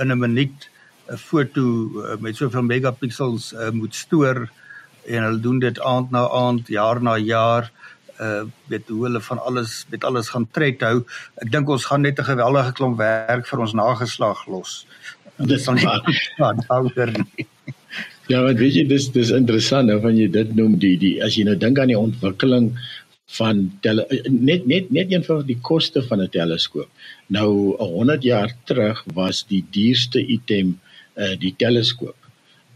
in 0.00 0.12
'n 0.12 0.18
minuut 0.18 0.68
'n 1.08 1.16
foto 1.16 1.64
uh, 1.64 2.16
met 2.20 2.36
soveel 2.36 2.62
megapixels 2.62 3.52
uh, 3.52 3.70
moet 3.70 3.94
stoor 3.94 4.48
en 5.06 5.22
hulle 5.22 5.40
doen 5.40 5.58
dit 5.58 5.80
aand 5.80 6.10
na 6.10 6.28
aand, 6.28 6.68
jaar 6.68 7.02
na 7.02 7.16
jaar 7.16 7.72
uh 8.18 8.42
weet 8.66 8.88
hoe 8.88 9.04
hulle 9.06 9.20
van 9.20 9.38
alles 9.38 9.86
met 9.90 10.04
alles 10.04 10.28
gaan 10.28 10.48
tred 10.50 10.80
hou. 10.82 11.04
Ek 11.38 11.52
dink 11.52 11.68
ons 11.68 11.84
gaan 11.86 12.02
net 12.02 12.18
'n 12.18 12.26
geweldige 12.26 12.72
klomp 12.72 12.98
werk 12.98 13.46
vir 13.46 13.58
ons 13.58 13.72
nageslag 13.72 14.46
los. 14.46 14.86
Dis 15.46 15.64
van 15.64 15.78
ouer. 16.68 17.12
Ja, 18.28 18.42
wat 18.44 18.58
weet 18.60 18.74
jy 18.76 18.84
dis 18.88 19.06
dis 19.14 19.30
interessant 19.32 19.88
nou 19.88 20.00
van 20.02 20.16
jy 20.18 20.26
dit 20.32 20.50
noem 20.56 20.74
die 20.82 20.96
die 21.00 21.14
as 21.24 21.38
jy 21.38 21.46
nou 21.48 21.54
dink 21.56 21.78
aan 21.80 21.92
die 21.92 21.98
ontwikkeling 21.98 22.72
van 23.38 23.62
tele, 23.84 24.04
net 24.28 24.66
net 24.68 24.90
net 24.92 25.12
een 25.12 25.24
van 25.24 25.40
die 25.48 25.58
koste 25.70 26.02
van 26.10 26.20
'n 26.24 26.28
teleskoop. 26.34 26.90
Nou 27.28 27.76
100 27.78 28.22
jaar 28.22 28.52
terug 28.64 29.04
was 29.14 29.44
die 29.48 29.64
duurste 29.70 30.20
item 30.20 30.78
uh 31.16 31.34
die 31.40 31.54
teleskoop. 31.56 32.17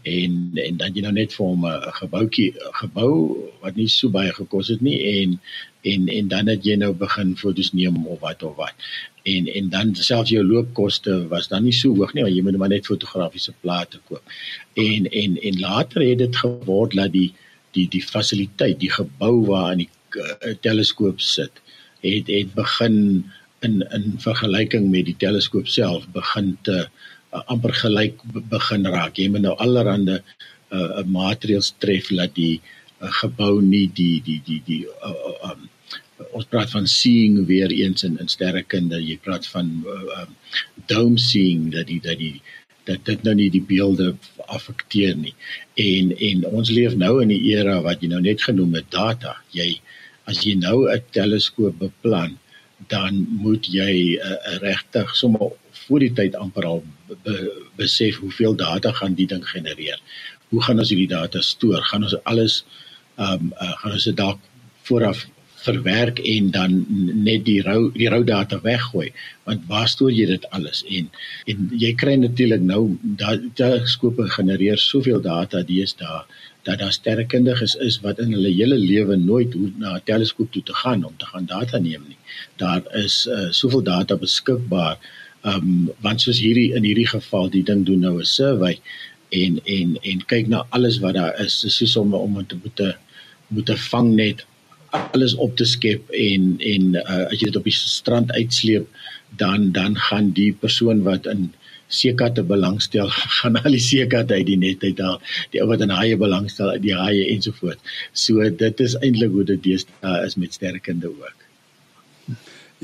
En 0.03 0.51
en 0.53 0.77
dan 0.77 0.93
jy 0.93 1.01
nou 1.01 1.13
net 1.13 1.33
vir 1.33 1.45
hom 1.45 1.65
'n 1.65 1.93
gebouetjie 1.99 2.53
gebou 2.81 3.13
wat 3.61 3.75
nie 3.75 3.87
so 3.87 4.09
baie 4.09 4.33
gekos 4.33 4.67
het 4.67 4.81
nie 4.81 4.99
en 5.21 5.39
en 5.83 6.07
en 6.07 6.27
dan 6.27 6.47
het 6.47 6.65
jy 6.65 6.75
nou 6.75 6.93
begin 6.93 7.35
fotos 7.37 7.73
neem 7.73 8.07
of 8.07 8.19
wat 8.19 8.43
of 8.43 8.55
wat 8.55 8.75
en 9.23 9.47
en 9.47 9.69
dan 9.69 9.95
selfs 9.95 10.29
jou 10.29 10.43
loopkoste 10.45 11.27
was 11.27 11.47
dan 11.47 11.63
nie 11.63 11.75
so 11.75 11.95
hoog 11.95 12.13
nie 12.13 12.25
want 12.25 12.35
jy 12.35 12.43
moet 12.43 12.57
maar 12.59 12.71
net 12.73 12.89
fotografiese 12.89 13.53
plate 13.61 13.99
koop. 14.09 14.33
En 14.79 15.07
en 15.21 15.37
en 15.49 15.59
later 15.59 16.03
het 16.03 16.17
dit 16.23 16.39
geword 16.43 16.95
dat 16.99 17.11
die 17.13 17.29
die 17.73 17.87
die 17.89 18.03
fasiliteit, 18.03 18.79
die 18.79 18.91
gebou 18.91 19.45
waar 19.47 19.71
in 19.71 19.85
die 19.85 19.89
uh, 20.19 20.53
teleskoop 20.61 21.21
sit, 21.21 21.63
het 22.03 22.27
het 22.27 22.53
begin 22.53 22.97
in 23.65 23.79
in 23.95 24.11
vergelyking 24.19 24.89
met 24.91 25.07
die 25.07 25.17
teleskoop 25.17 25.67
self 25.71 26.07
begin 26.11 26.57
te 26.67 26.87
uh, 27.33 27.43
amper 27.53 27.73
gelyk 27.73 28.21
begin 28.49 28.85
raak. 28.85 29.17
Jy 29.17 29.29
moet 29.33 29.45
nou 29.47 29.55
allerhande 29.65 30.21
uh, 30.71 31.03
materiaal 31.05 31.65
tref 31.83 32.09
dat 32.13 32.33
die 32.37 32.61
uh, 33.01 33.11
gebou 33.21 33.61
nie 33.61 33.87
die 33.93 34.21
die 34.25 34.41
die 34.45 34.61
die 34.65 34.81
uh, 34.85 35.13
uh, 35.13 35.51
um, 35.51 35.69
ons 36.31 36.47
praat 36.47 36.71
van 36.71 36.87
seeing 36.87 37.41
weer 37.49 37.71
eens 37.73 38.05
in 38.07 38.19
in 38.21 38.31
sterrekunde. 38.31 39.01
Jy 39.01 39.17
praat 39.23 39.47
van 39.53 39.71
uh, 39.85 40.21
um, 40.21 40.35
dome 40.91 41.19
seeing 41.19 41.71
dat 41.73 41.89
die 41.91 42.01
dat 42.03 42.19
die 42.21 42.37
dat 42.87 43.05
dit 43.07 43.23
nou 43.23 43.35
nie 43.39 43.49
die 43.51 43.63
beelde 43.63 44.13
affekteer 44.51 45.15
nie. 45.15 45.35
En 45.79 46.11
en 46.29 46.45
ons 46.51 46.69
leef 46.69 46.95
nou 46.99 47.21
in 47.23 47.31
'n 47.31 47.43
era 47.57 47.81
wat 47.81 48.01
jy 48.01 48.09
nou 48.11 48.21
net 48.21 48.43
genoem 48.43 48.73
het 48.79 48.91
data. 48.91 49.37
Jy 49.51 49.79
as 50.25 50.43
jy 50.43 50.55
nou 50.55 50.87
'n 50.89 51.03
teleskoop 51.11 51.79
beplan 51.79 52.39
dan 52.87 53.27
moet 53.29 53.67
jy 53.71 54.17
uh, 54.17 54.57
regtig 54.63 55.15
sommer 55.15 55.53
voor 55.87 55.99
die 56.05 56.13
tyd 56.13 56.35
amper 56.35 56.65
al 56.65 56.83
be, 57.23 57.35
besef 57.79 58.21
hoeveel 58.23 58.55
data 58.55 58.91
gaan 58.91 59.17
die 59.19 59.27
ding 59.27 59.43
genereer. 59.49 59.99
Hoe 60.49 60.63
gaan 60.63 60.79
ons 60.79 60.89
hierdie 60.93 61.11
data 61.11 61.41
stoor? 61.41 61.83
Gaan 61.91 62.07
ons 62.09 62.17
alles 62.23 62.63
ehm 63.17 63.47
um, 63.47 63.53
uh, 63.61 63.73
gaan 63.81 63.95
ons 63.99 64.09
dit 64.09 64.17
dalk 64.17 64.39
vooraf 64.87 65.27
verwerk 65.63 66.19
en 66.19 66.49
dan 66.51 66.71
net 67.23 67.45
die 67.47 67.61
rou 67.63 67.91
die 67.95 68.09
rou 68.11 68.23
data 68.27 68.59
weggooi? 68.63 69.11
Want 69.47 69.67
waar 69.67 69.87
stoor 69.87 70.11
jy 70.11 70.25
dit 70.31 70.47
alles? 70.49 70.83
En 70.89 71.09
en 71.51 71.67
jy 71.83 71.93
kry 71.99 72.15
natuurlik 72.19 72.65
nou 72.65 72.97
daai 73.21 73.77
skope 73.95 74.27
genereer 74.37 74.81
soveel 74.81 75.21
data 75.21 75.63
deesdae 75.67 76.23
dat 76.63 76.79
daar 76.79 76.95
sterrekundiges 76.95 77.75
is 77.75 77.99
wat 78.03 78.19
in 78.23 78.31
hulle 78.35 78.51
hele 78.55 78.77
lewe 78.79 79.17
nooit 79.19 79.53
hoe 79.53 79.71
na 79.77 79.95
'n 79.95 80.05
teleskoop 80.09 80.51
toe 80.51 80.63
te 80.63 80.75
gaan 80.83 81.03
om 81.03 81.15
te 81.17 81.25
gaan 81.25 81.45
data 81.45 81.77
neem 81.77 82.03
nie. 82.07 82.19
Daar 82.57 82.81
is 83.05 83.27
uh, 83.27 83.51
soveel 83.51 83.83
data 83.83 84.15
beskikbaar 84.15 84.97
um, 85.43 85.89
want 86.05 86.21
soos 86.21 86.39
hierdie 86.43 86.71
in 86.77 86.85
hierdie 86.87 87.09
geval 87.09 87.49
die 87.53 87.63
ding 87.63 87.85
doen 87.87 88.03
nou 88.05 88.15
'n 88.19 88.25
survey 88.25 88.79
en 89.29 89.59
en 89.65 89.97
en 90.01 90.25
kyk 90.31 90.47
na 90.47 90.65
alles 90.69 90.99
wat 91.03 91.15
daar 91.19 91.39
is 91.45 91.59
soos 91.77 91.95
om 91.97 92.13
om 92.13 92.45
te 92.47 92.57
moet 92.63 92.75
te 92.75 92.93
moet 93.47 93.65
te 93.65 93.77
vang 93.89 94.13
net 94.15 94.45
alles 94.93 95.33
op 95.35 95.57
te 95.57 95.65
skep 95.65 96.09
en 96.09 96.55
en 96.59 96.95
uh, 96.95 97.25
as 97.31 97.39
jy 97.39 97.49
dit 97.49 97.59
op 97.61 97.69
die 97.69 97.77
strand 97.77 98.31
uitsleep 98.31 98.87
dan 99.37 99.71
dan 99.71 99.97
gaan 99.97 100.31
die 100.37 100.53
persoon 100.53 101.03
wat 101.03 101.25
in 101.25 101.51
seekatte 101.93 102.43
belangstel 102.43 103.09
gaan 103.37 103.59
al 103.61 103.77
die 103.77 103.83
seekatte 103.83 104.37
uit 104.39 104.47
die 104.49 104.59
net 104.65 104.83
uit 104.83 104.97
daar 104.97 105.21
die 105.53 105.61
ou 105.63 105.69
wat 105.71 105.85
in 105.85 105.93
haie 105.93 106.17
belangstel 106.17 106.73
uit 106.75 106.83
die 106.85 106.97
haie 106.97 107.25
ensovoort. 107.35 107.79
So 108.13 108.49
dit 108.63 108.85
is 108.87 108.97
eintlik 109.01 109.33
hoe 109.37 109.47
dit 109.53 109.63
deesdae 109.69 110.25
is 110.27 110.37
met 110.41 110.57
sterkende 110.57 111.11
ook. 111.13 111.42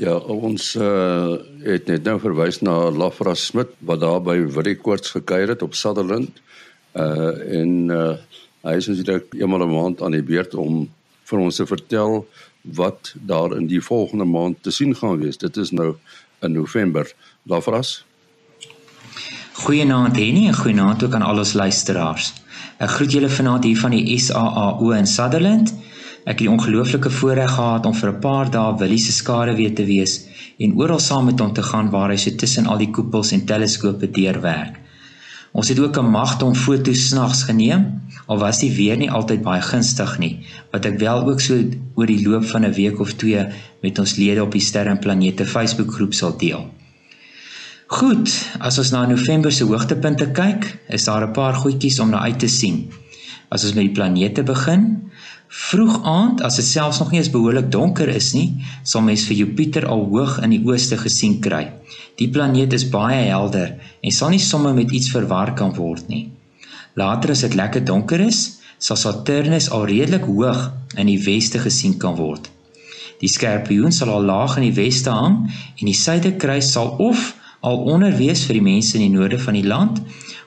Ja, 0.00 0.14
ons 0.16 0.70
uh, 0.80 1.34
het 1.60 1.90
net 1.90 2.06
nou 2.08 2.14
verwys 2.22 2.62
na 2.64 2.72
Lafra 2.88 3.34
Smit 3.36 3.74
wat 3.84 4.00
daar 4.00 4.22
by 4.24 4.38
Willie 4.48 4.78
Koorts 4.80 5.12
gekuier 5.12 5.52
het 5.52 5.64
op 5.66 5.76
Sutherland. 5.76 6.38
Uh 6.96 7.34
en 7.60 7.74
uh, 7.92 8.14
hy 8.64 8.72
is 8.80 8.88
natuurlik 8.88 9.34
eenmal 9.36 9.66
'n 9.66 9.74
maand 9.74 10.00
aan 10.02 10.16
die 10.16 10.24
beurt 10.24 10.56
om 10.56 10.88
vir 11.28 11.38
ons 11.38 11.60
te 11.60 11.66
vertel 11.68 12.24
wat 12.62 13.12
daar 13.28 13.52
in 13.58 13.68
die 13.68 13.82
volgende 13.84 14.24
maand 14.24 14.62
te 14.62 14.72
sien 14.72 14.96
gaan 14.96 15.20
wees. 15.20 15.36
Dit 15.36 15.56
is 15.56 15.70
nou 15.70 15.94
in 16.40 16.52
November. 16.52 17.12
Lafras. 17.42 18.04
Goeienaand 19.52 20.16
Henny 20.16 20.46
en 20.46 20.56
goeienaand 20.56 21.04
ook 21.04 21.14
aan 21.14 21.28
al 21.28 21.44
ons 21.44 21.52
luisteraars. 21.52 22.32
Ek 22.78 22.88
groet 22.96 23.12
julle 23.12 23.28
vanaand 23.28 23.64
hier 23.64 23.80
van 23.80 23.90
die 23.90 24.18
SAAO 24.18 24.90
in 24.96 25.06
Sutherland. 25.06 25.74
Ek 26.24 26.36
het 26.36 26.44
die 26.44 26.50
ongelooflike 26.52 27.10
voorreg 27.10 27.54
gehad 27.56 27.86
om 27.86 27.94
vir 27.94 28.10
'n 28.10 28.20
paar 28.20 28.50
dae 28.50 28.76
Willie 28.78 28.98
se 28.98 29.12
skare 29.12 29.54
weer 29.56 29.74
te 29.74 29.84
wees 29.84 30.26
en 30.58 30.76
oral 30.76 30.98
saam 30.98 31.24
met 31.24 31.40
hom 31.40 31.52
te 31.52 31.62
gaan 31.62 31.90
waar 31.90 32.10
hy 32.10 32.16
so 32.16 32.30
tussen 32.30 32.66
al 32.66 32.78
die 32.78 32.90
koepels 32.90 33.32
en 33.32 33.46
teleskope 33.46 34.10
deurwerk. 34.10 34.80
Ons 35.52 35.68
het 35.68 35.78
ook 35.78 35.96
'n 35.98 36.10
magdom 36.10 36.54
foto's 36.54 37.08
snags 37.08 37.42
geneem 37.42 38.02
al 38.26 38.38
was 38.38 38.58
die 38.58 38.70
weer 38.70 38.96
nie 38.96 39.10
altyd 39.10 39.42
baie 39.42 39.62
gunstig 39.62 40.18
nie, 40.18 40.44
wat 40.72 40.84
ek 40.84 40.98
wel 40.98 41.28
ook 41.28 41.40
so 41.40 41.54
oor 41.94 42.06
die 42.06 42.22
loop 42.28 42.44
van 42.44 42.64
'n 42.64 42.72
week 42.72 43.00
of 43.00 43.12
2 43.12 43.46
met 43.82 43.98
ons 43.98 44.16
lede 44.16 44.42
op 44.42 44.52
die 44.52 44.60
Sterre 44.60 44.90
en 44.90 44.98
Planete 44.98 45.44
Facebook 45.44 45.92
groep 45.92 46.14
sal 46.14 46.36
deel. 46.36 46.70
Goed, 47.86 48.30
as 48.60 48.78
ons 48.78 48.90
na 48.90 49.06
November 49.06 49.52
se 49.52 49.64
hoogtepunte 49.64 50.30
kyk, 50.30 50.78
is 50.88 51.04
daar 51.04 51.26
'n 51.26 51.32
paar 51.32 51.54
goedjies 51.54 51.98
om 52.00 52.10
na 52.10 52.20
uit 52.20 52.38
te 52.38 52.46
sien. 52.46 52.90
As 53.48 53.64
ons 53.64 53.74
met 53.74 53.84
die 53.84 53.94
planete 53.94 54.42
begin, 54.42 55.09
vroeg 55.50 56.04
aand 56.06 56.42
as 56.46 56.60
dit 56.60 56.64
selfs 56.64 57.00
nog 57.02 57.10
nie 57.10 57.18
eens 57.18 57.30
behoorlik 57.34 57.72
donker 57.74 58.08
is 58.08 58.30
nie, 58.36 58.62
sal 58.86 59.02
mens 59.02 59.24
vir 59.26 59.40
Jupiter 59.40 59.86
al 59.90 60.04
hoog 60.12 60.36
in 60.44 60.54
die 60.54 60.62
ooste 60.62 60.98
gesien 60.98 61.40
kry. 61.42 61.64
Die 62.22 62.28
planeet 62.30 62.72
is 62.76 62.86
baie 62.92 63.24
helder 63.26 63.74
en 64.00 64.14
sal 64.14 64.30
nie 64.30 64.42
sommer 64.42 64.76
met 64.76 64.92
iets 64.94 65.10
verwar 65.10 65.54
kan 65.58 65.74
word 65.74 66.06
nie. 66.08 66.28
Later 66.94 67.34
as 67.34 67.42
dit 67.42 67.56
lekker 67.58 67.82
donker 67.82 68.22
is, 68.22 68.60
sal 68.78 68.96
Saturnus 68.96 69.68
al 69.74 69.88
redelik 69.90 70.28
hoog 70.30 70.70
in 70.96 71.10
die 71.10 71.18
weste 71.24 71.58
gesien 71.58 71.98
kan 71.98 72.14
word. 72.18 72.46
Die 73.20 73.28
Skorpioen 73.28 73.92
sal 73.92 74.12
al 74.14 74.24
laag 74.30 74.56
in 74.60 74.68
die 74.68 74.76
weste 74.78 75.10
hang 75.12 75.42
en 75.50 75.84
die 75.84 75.98
suidekruis 75.98 76.70
sal 76.72 76.94
of 77.02 77.32
al 77.66 77.82
onder 77.90 78.14
wees 78.16 78.46
vir 78.46 78.60
die 78.60 78.64
mense 78.70 78.94
in 78.96 79.04
die 79.04 79.16
noorde 79.18 79.38
van 79.42 79.58
die 79.58 79.66
land 79.66 79.98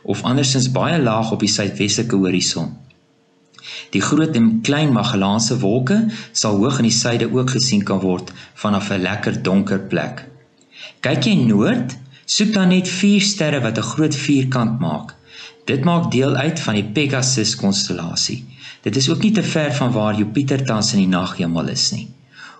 of 0.03 0.24
andersins 0.24 0.72
baie 0.74 0.95
laag 1.00 1.36
op 1.36 1.43
die 1.43 1.51
suidwestelike 1.51 2.17
horison. 2.24 2.72
Die 3.93 4.01
groot 4.01 4.35
en 4.35 4.62
klein 4.65 4.93
Magellaanse 4.93 5.59
wolke 5.62 6.00
sal 6.31 6.57
hoog 6.62 6.79
in 6.81 6.88
die 6.89 6.95
suide 6.95 7.27
ook 7.29 7.53
gesien 7.55 7.83
kan 7.85 8.00
word 8.01 8.31
vanaf 8.62 8.89
'n 8.89 9.01
lekker 9.01 9.41
donker 9.43 9.79
plek. 9.91 10.25
Kyk 11.05 11.25
jy 11.29 11.35
noord, 11.35 11.97
soek 12.25 12.53
dan 12.53 12.69
net 12.69 12.88
4 12.88 13.21
sterre 13.21 13.59
wat 13.62 13.77
'n 13.77 13.89
groot 13.93 14.15
vierkant 14.15 14.79
maak. 14.79 15.13
Dit 15.65 15.83
maak 15.83 16.12
deel 16.12 16.35
uit 16.35 16.59
van 16.59 16.73
die 16.73 16.89
Pegasus 16.95 17.55
konstellasie. 17.55 18.43
Dit 18.81 18.95
is 18.95 19.09
ook 19.09 19.21
nie 19.23 19.31
te 19.31 19.43
ver 19.43 19.73
van 19.73 19.91
waar 19.91 20.17
Jupiter 20.17 20.65
tans 20.65 20.93
in 20.93 21.00
die 21.00 21.13
naghemel 21.17 21.67
is 21.67 21.91
nie. 21.91 22.07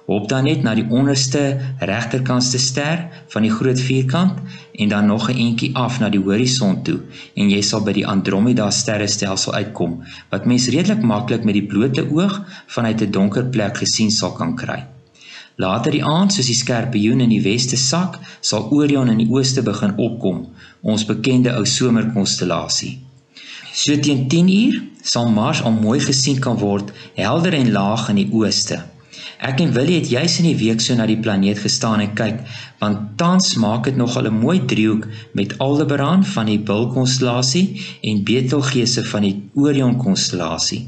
Hop 0.05 0.27
dan 0.29 0.43
net 0.43 0.63
na 0.63 0.74
die 0.75 0.86
onderste 0.91 1.41
regterkantste 1.79 2.60
ster 2.60 3.05
van 3.31 3.45
die 3.45 3.51
groot 3.51 3.79
vierkant 3.79 4.39
en 4.75 4.89
dan 4.91 5.05
nog 5.07 5.29
'n 5.29 5.38
entjie 5.38 5.75
af 5.75 6.00
na 6.00 6.10
die 6.10 6.19
horison 6.19 6.83
toe 6.83 7.00
en 7.36 7.50
jy 7.50 7.62
sal 7.62 7.81
by 7.81 7.93
die 7.93 8.07
Andromeda 8.07 8.72
sterrestelsel 8.72 9.53
uitkom 9.53 10.03
wat 10.29 10.45
mens 10.45 10.67
redelik 10.67 11.01
maklik 11.01 11.43
met 11.43 11.53
die 11.53 11.67
blote 11.67 12.03
oog 12.12 12.41
vanuit 12.67 13.01
'n 13.01 13.12
donker 13.12 13.45
plek 13.45 13.77
gesien 13.77 14.12
sal 14.12 14.31
kan 14.31 14.55
kry. 14.55 14.86
Later 15.55 15.91
die 15.91 16.03
aand, 16.03 16.33
soos 16.33 16.48
die 16.50 16.55
skerpioen 16.57 17.22
in 17.22 17.29
die 17.29 17.41
weste 17.41 17.77
sak, 17.77 18.17
sal 18.41 18.72
Orion 18.72 19.10
in 19.10 19.17
die 19.17 19.29
ooste 19.29 19.62
begin 19.62 19.93
opkom, 19.98 20.48
ons 20.81 21.05
bekende 21.05 21.53
ou 21.53 21.65
somerkonstellasie. 21.65 22.98
So 23.74 24.00
teen 24.00 24.27
10 24.27 24.50
uur 24.50 24.81
sal 25.01 25.29
Mars 25.29 25.62
al 25.62 25.72
mooi 25.72 26.00
gesien 26.00 26.39
kan 26.39 26.57
word, 26.57 26.91
helder 27.13 27.53
en 27.53 27.72
laag 27.72 28.10
in 28.10 28.15
die 28.15 28.29
ooste. 28.31 28.81
Ek 29.43 29.59
en 29.59 29.73
Willie 29.75 29.97
het 29.97 30.07
juis 30.07 30.38
in 30.39 30.45
die 30.47 30.55
week 30.55 30.79
so 30.79 30.95
na 30.95 31.03
die 31.03 31.17
planeet 31.19 31.59
gestaan 31.59 32.00
en 32.00 32.13
kyk, 32.15 32.38
want 32.79 33.17
tans 33.19 33.50
maak 33.59 33.89
dit 33.89 33.97
nogal 34.00 34.29
'n 34.29 34.39
mooi 34.39 34.62
driehoek 34.71 35.07
met 35.35 35.57
Aldebaran 35.65 36.23
van 36.35 36.45
die 36.47 36.59
Bulkonstellasie 36.59 37.65
en 38.01 38.23
Betelgeuse 38.23 39.03
van 39.03 39.21
die 39.27 39.35
Orion 39.53 39.97
konstellasie. 39.97 40.88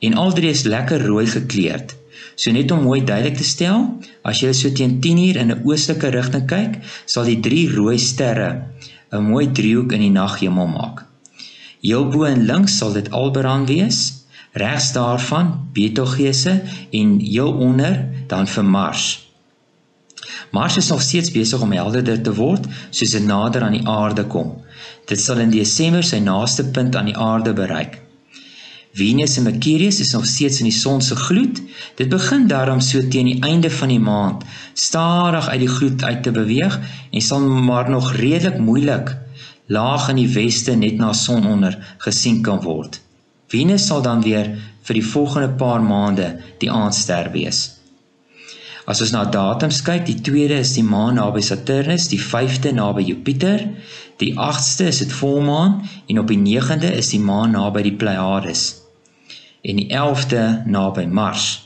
En 0.00 0.14
al 0.14 0.32
drie 0.32 0.48
is 0.48 0.64
lekker 0.64 1.06
rooi 1.06 1.26
gekleurd. 1.26 1.94
So 2.36 2.50
net 2.50 2.70
om 2.70 2.82
mooi 2.88 3.04
duidelik 3.04 3.36
te 3.36 3.44
stel, 3.44 4.00
as 4.22 4.40
jy 4.40 4.52
so 4.52 4.72
teen 4.72 5.00
10uur 5.00 5.36
in 5.36 5.52
'n 5.52 5.60
oostelike 5.64 6.08
rigting 6.08 6.46
kyk, 6.46 6.80
sal 7.04 7.24
die 7.24 7.40
drie 7.40 7.68
rooi 7.68 7.98
sterre 7.98 8.64
'n 9.12 9.22
mooi 9.28 9.52
driehoek 9.52 9.92
in 9.92 10.00
die 10.00 10.10
naghemel 10.10 10.66
maak. 10.66 11.04
Heel 11.82 12.08
bo 12.08 12.24
en 12.24 12.46
links 12.46 12.78
sal 12.78 12.92
dit 12.92 13.10
Aldebaran 13.10 13.66
wees 13.66 14.23
regs 14.54 14.92
daarvan 14.94 15.68
Betelgeuse 15.74 16.62
en 16.90 17.18
heel 17.18 17.52
onder 17.52 18.08
dan 18.30 18.46
vir 18.46 18.64
Mars. 18.64 19.06
Mars 20.54 20.76
is 20.76 20.88
nog 20.88 21.02
steeds 21.02 21.30
besig 21.34 21.60
om 21.60 21.72
helderder 21.72 22.20
te 22.22 22.34
word 22.34 22.66
soos 22.90 23.10
dit 23.16 23.26
nader 23.26 23.66
aan 23.66 23.74
die 23.74 23.88
aarde 23.88 24.24
kom. 24.30 24.54
Dit 25.10 25.20
sal 25.20 25.42
in 25.42 25.50
Desember 25.50 26.06
sy 26.06 26.22
naaste 26.22 26.68
punt 26.70 26.96
aan 26.96 27.10
die 27.10 27.18
aarde 27.18 27.52
bereik. 27.52 27.98
Venus 28.94 29.34
en 29.36 29.48
Mercurius 29.48 29.98
is 30.00 30.12
nog 30.14 30.26
steeds 30.30 30.60
in 30.62 30.68
die 30.70 30.76
son 30.76 31.02
se 31.02 31.16
gloed. 31.18 31.58
Dit 31.98 32.08
begin 32.08 32.46
daarom 32.46 32.80
so 32.80 33.02
teen 33.10 33.26
die 33.32 33.40
einde 33.42 33.70
van 33.70 33.90
die 33.90 33.98
maand 33.98 34.46
stadig 34.78 35.48
uit 35.48 35.64
die 35.64 35.72
gloed 35.76 36.04
uit 36.04 36.22
te 36.22 36.30
beweeg 36.30 36.78
en 37.10 37.20
sal 37.20 37.42
maar 37.42 37.90
nog 37.90 38.12
redelik 38.14 38.58
moeilik 38.62 39.16
laag 39.66 40.08
in 40.12 40.22
die 40.22 40.30
weste 40.30 40.76
net 40.78 41.00
na 41.02 41.12
sononder 41.12 41.74
gesien 42.06 42.42
kan 42.46 42.62
word. 42.62 43.03
Venus 43.52 43.86
sal 43.86 44.02
dan 44.02 44.22
weer 44.22 44.52
vir 44.84 44.98
die 44.98 45.06
volgende 45.06 45.48
paar 45.60 45.82
maande 45.82 46.28
die 46.60 46.70
aandster 46.70 47.30
wees. 47.32 47.62
As 48.84 49.00
ons 49.00 49.14
na 49.14 49.24
datums 49.24 49.80
kyk, 49.84 50.04
die 50.04 50.18
2de 50.20 50.60
is 50.60 50.74
die 50.76 50.84
maan 50.84 51.16
naby 51.16 51.40
Saturnus, 51.40 52.10
die 52.12 52.20
5de 52.20 52.74
naby 52.76 53.06
Jupiter, 53.08 53.64
die 54.20 54.34
8ste 54.36 54.90
is 54.92 55.00
dit 55.00 55.12
volmaan 55.12 55.80
en 56.06 56.20
op 56.20 56.28
die 56.28 56.40
9de 56.40 56.92
is 56.92 57.14
die 57.14 57.20
maan 57.20 57.56
naby 57.56 57.86
die 57.88 57.96
Pleiades 57.96 58.84
en 59.64 59.80
die 59.80 59.88
11de 59.88 60.44
naby 60.68 61.06
Mars. 61.08 61.64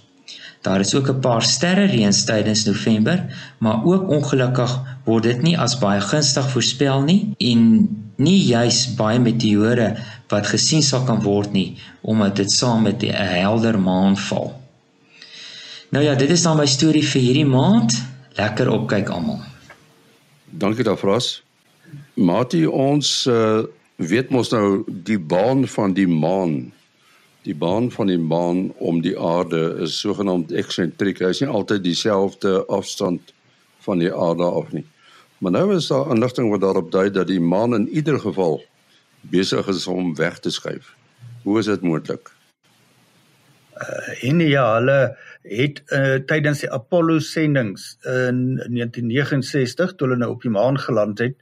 Daar 0.63 0.81
is 0.81 0.95
ook 0.95 1.09
'n 1.09 1.21
paar 1.21 1.43
sterre 1.43 1.87
reëns 1.87 2.25
tydens 2.25 2.65
November, 2.65 3.25
maar 3.59 3.85
ook 3.85 4.09
ongelukkig 4.09 4.81
word 5.05 5.23
dit 5.23 5.43
nie 5.43 5.59
as 5.59 5.79
baie 5.79 6.01
gunstig 6.01 6.51
voorspel 6.51 7.03
nie 7.03 7.35
en 7.39 7.89
nie 8.17 8.41
juis 8.45 8.95
baie 8.95 9.19
meteore 9.19 9.97
wat 10.29 10.47
gesien 10.47 10.83
sal 10.83 11.05
kan 11.05 11.23
word 11.23 11.53
nie 11.53 11.77
omdat 12.01 12.37
dit 12.37 12.51
saam 12.53 12.83
met 12.83 13.03
'n 13.03 13.13
helder 13.15 13.79
maan 13.81 14.17
val. 14.17 14.61
Nou 15.89 16.05
ja, 16.05 16.15
dit 16.15 16.31
is 16.31 16.43
dan 16.43 16.57
my 16.57 16.67
storie 16.67 17.05
vir 17.05 17.21
hierdie 17.21 17.47
maand. 17.47 17.95
Lekker 18.37 18.69
opkyk 18.71 19.09
almal. 19.09 19.41
Dankie 20.45 20.85
daarvoor. 20.85 21.23
Matie 22.15 22.71
ons 22.71 23.27
uh, 23.27 23.63
weet 23.97 24.31
mos 24.31 24.51
nou 24.51 24.83
die 24.87 25.19
baan 25.19 25.67
van 25.69 25.93
die 25.93 26.09
maan. 26.09 26.73
Die 27.47 27.55
baan 27.55 27.91
van 27.91 28.07
die 28.11 28.19
maan 28.19 28.73
om 28.79 29.01
die 29.01 29.15
aarde 29.19 29.79
is 29.85 30.01
sogenaamd 30.01 30.53
eksentriek. 30.53 31.21
Hy 31.23 31.33
is 31.35 31.43
nie 31.45 31.51
altyd 31.51 31.85
dieselfde 31.85 32.65
afstand 32.67 33.33
van 33.87 34.03
die 34.03 34.13
aarde 34.13 34.45
af 34.45 34.73
nie. 34.75 34.85
Maar 35.39 35.55
nou 35.55 35.75
is 35.77 35.87
daar 35.87 36.11
inligting 36.11 36.51
wat 36.51 36.61
daarop 36.61 36.91
dui 36.93 37.11
dat 37.11 37.31
die 37.31 37.41
maan 37.41 37.75
in 37.75 37.89
ieder 37.89 38.19
geval 38.21 38.59
besig 39.21 39.69
is 39.69 39.87
om 39.87 40.15
weg 40.19 40.39
te 40.39 40.51
skuif. 40.51 40.95
Hoe 41.43 41.59
is 41.59 41.71
dit 41.71 41.83
moontlik? 41.83 42.33
Uh, 43.79 44.25
en 44.27 44.41
ja, 44.41 44.65
hulle 44.75 44.99
het 45.43 45.83
uh, 45.95 46.17
tydens 46.27 46.65
die 46.65 46.71
Apollo 46.75 47.21
sendings 47.23 47.93
in 48.03 48.59
1969 48.59 49.95
toe 49.95 50.09
hulle 50.09 50.19
nou 50.19 50.33
op 50.35 50.43
die 50.43 50.51
maan 50.51 50.81
geland 50.83 51.23
het, 51.23 51.37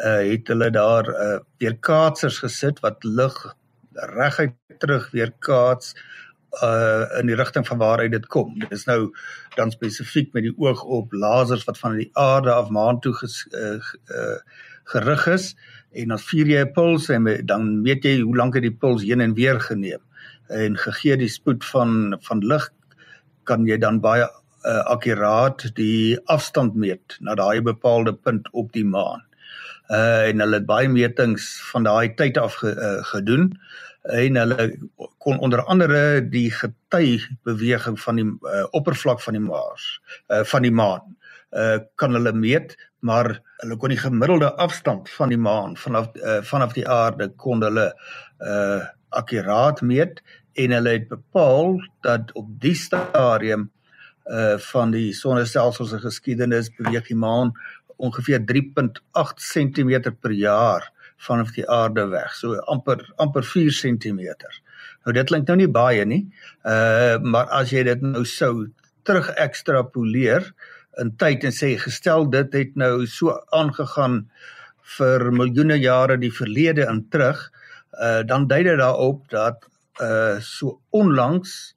uh, 0.00 0.18
het 0.26 0.50
hulle 0.50 0.70
daar 0.74 1.06
uh, 1.12 1.36
weer 1.62 1.76
kaatsers 1.78 2.40
gesit 2.42 2.82
wat 2.82 3.06
lig 3.06 3.38
reguit 4.16 4.54
terug 4.78 5.10
weer 5.10 5.32
kaats 5.38 5.94
uh 6.62 7.04
in 7.20 7.26
die 7.26 7.36
rigting 7.36 7.66
van 7.66 7.78
waaruit 7.78 8.12
dit 8.12 8.26
kom. 8.26 8.54
Dit 8.58 8.72
is 8.72 8.86
nou 8.88 9.12
dan 9.56 9.70
spesifiek 9.70 10.32
met 10.32 10.46
die 10.46 10.54
oog 10.56 10.82
op 10.82 11.12
lasers 11.12 11.64
wat 11.68 11.78
van 11.78 11.96
die 11.96 12.10
aarde 12.12 12.52
af 12.52 12.70
maan 12.70 13.00
toe 13.00 13.12
ges, 13.12 13.46
uh, 13.52 13.80
uh 14.08 14.38
gerig 14.86 15.26
is 15.26 15.56
en 15.92 16.08
dan 16.14 16.18
vier 16.18 16.46
jy 16.46 16.64
'n 16.64 16.72
puls 16.72 17.08
en 17.10 17.26
dan 17.46 17.82
weet 17.82 18.04
jy 18.04 18.20
hoe 18.20 18.36
lank 18.36 18.54
het 18.54 18.62
die 18.62 18.78
puls 18.84 19.02
heen 19.02 19.20
en 19.20 19.34
weer 19.34 19.60
geneem 19.60 20.00
en 20.48 20.76
gegee 20.78 21.16
die 21.16 21.28
spoed 21.28 21.64
van 21.64 22.16
van 22.22 22.40
lig 22.40 22.70
kan 23.44 23.66
jy 23.66 23.78
dan 23.78 24.00
baie 24.00 24.26
uh, 24.66 24.82
akkuraat 24.90 25.68
die 25.74 26.18
afstand 26.26 26.74
meet 26.74 27.16
na 27.20 27.34
daai 27.34 27.62
bepaalde 27.62 28.14
punt 28.14 28.48
op 28.52 28.72
die 28.72 28.84
maan. 28.84 29.22
Uh 29.88 30.28
en 30.28 30.40
hulle 30.42 30.60
het 30.60 30.66
baie 30.66 30.88
metings 30.88 31.46
van 31.70 31.86
daai 31.86 32.14
tyd 32.18 32.38
af 32.38 32.58
ge, 32.62 32.72
uh, 32.74 33.04
gedoen. 33.12 33.52
En 34.02 34.36
hulle 34.36 34.78
kon 35.18 35.38
onder 35.38 35.62
andere 35.64 36.28
die 36.28 36.50
gety 36.50 37.20
beweging 37.42 38.00
van 38.00 38.16
die 38.16 38.26
uh, 38.26 38.64
oppervlak 38.70 39.20
van 39.20 39.38
die 39.38 39.42
Mars 39.42 39.86
uh, 40.28 40.42
van 40.44 40.62
die 40.62 40.74
maan 40.74 41.16
uh, 41.50 41.78
kan 41.94 42.14
hulle 42.14 42.32
meet 42.32 42.76
maar 43.06 43.40
hulle 43.62 43.76
kon 43.80 43.92
die 43.92 44.00
gemiddelde 44.00 44.50
afstand 44.62 45.10
van 45.10 45.32
die 45.32 45.40
maan 45.40 45.76
vanaf 45.80 46.10
uh, 46.18 46.40
vanaf 46.50 46.74
die 46.76 46.86
aarde 46.88 47.30
kon 47.44 47.64
hulle 47.64 47.92
uh 48.40 48.82
akkuraat 49.16 49.80
meet. 49.80 50.18
En 50.60 50.72
hulle 50.74 50.92
het 50.92 51.06
bepaal 51.08 51.78
dat 52.04 52.32
op 52.36 52.48
die 52.60 52.74
stadium 52.74 53.70
uh 54.26 54.58
van 54.72 54.90
die 54.90 55.14
sonnestelsel 55.14 55.86
se 55.86 56.00
geskiedenis 56.02 56.72
beweeg 56.76 57.06
die 57.08 57.16
maan 57.16 57.54
ongeveer 57.96 58.44
3.8 58.48 59.42
cm 59.52 60.12
per 60.20 60.34
jaar 60.36 60.90
vanaf 61.26 61.52
die 61.56 61.64
aarde 61.70 62.06
weg 62.12 62.34
so 62.36 62.56
amper 62.72 63.02
amper 63.16 63.44
4 63.44 63.72
cm. 63.72 64.20
Nou 65.04 65.14
dit 65.16 65.28
klink 65.28 65.48
nou 65.48 65.56
nie 65.56 65.70
baie 65.70 66.04
nie. 66.04 66.26
Uh 66.64 67.18
maar 67.22 67.48
as 67.60 67.72
jy 67.72 67.86
dit 67.88 68.02
nou 68.02 68.24
sou 68.24 68.68
terug 69.06 69.30
ekstrapoleer 69.38 70.50
in 71.00 71.12
tyd 71.20 71.44
en 71.44 71.54
sê 71.54 71.74
gestel 71.80 72.28
dit 72.32 72.54
het 72.58 72.76
nou 72.76 73.06
so 73.10 73.34
aangegaan 73.54 74.24
vir 74.96 75.30
miljoene 75.34 75.78
jare 75.82 76.16
die 76.20 76.32
verlede 76.32 76.86
in 76.90 77.02
terug 77.10 77.40
uh, 78.00 78.22
dan 78.26 78.46
dui 78.50 78.62
dit 78.66 78.78
daarop 78.78 79.24
dat 79.32 79.66
uh, 80.00 80.38
so 80.40 80.78
onlangs 80.90 81.74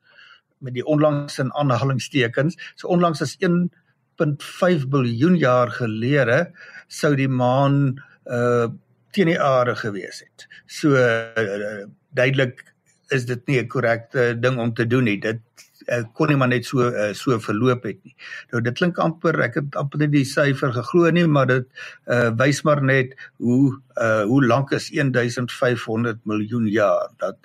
met 0.59 0.75
die 0.75 0.85
onlangs 0.85 1.39
in 1.39 1.51
aanhalingstekens 1.55 2.57
so 2.75 2.87
onlangs 2.87 3.23
as 3.25 3.35
1.5 4.19 4.87
biljoen 4.91 5.37
jaar 5.39 5.71
gelede 5.71 6.51
sou 6.87 7.15
die 7.15 7.29
maan 7.29 7.99
uh, 8.25 8.67
teen 9.15 9.31
die 9.31 9.39
aarde 9.41 9.75
gewees 9.75 10.23
het 10.25 10.47
so 10.65 10.95
uh, 10.95 11.85
duidelik 12.13 12.65
is 13.09 13.25
dit 13.25 13.47
nie 13.47 13.59
'n 13.61 13.67
korrekte 13.67 14.33
ding 14.39 14.59
om 14.59 14.73
te 14.73 14.87
doen 14.87 15.03
nie 15.03 15.17
dit 15.17 15.41
uh, 15.89 16.03
kon 16.13 16.29
nie 16.31 16.37
maar 16.39 16.51
net 16.51 16.67
so 16.67 16.85
uh, 16.87 17.11
so 17.17 17.37
verloop 17.43 17.85
het 17.87 17.99
nie. 18.05 18.15
Nou 18.51 18.61
dit 18.65 18.77
klink 18.77 18.99
amper 19.01 19.37
ek 19.45 19.57
het 19.59 19.77
amper 19.79 20.03
net 20.03 20.13
die 20.13 20.25
syfer 20.27 20.73
geglo 20.75 21.11
nie, 21.15 21.25
maar 21.27 21.49
dit 21.49 21.67
uh, 22.11 22.29
wys 22.39 22.61
maar 22.67 22.81
net 22.85 23.15
hoe 23.37 23.73
uh, 23.97 24.23
hoe 24.29 24.41
lank 24.45 24.73
is 24.75 24.89
1500 24.93 26.21
miljoen 26.29 26.67
jaar 26.71 27.09
dat 27.23 27.37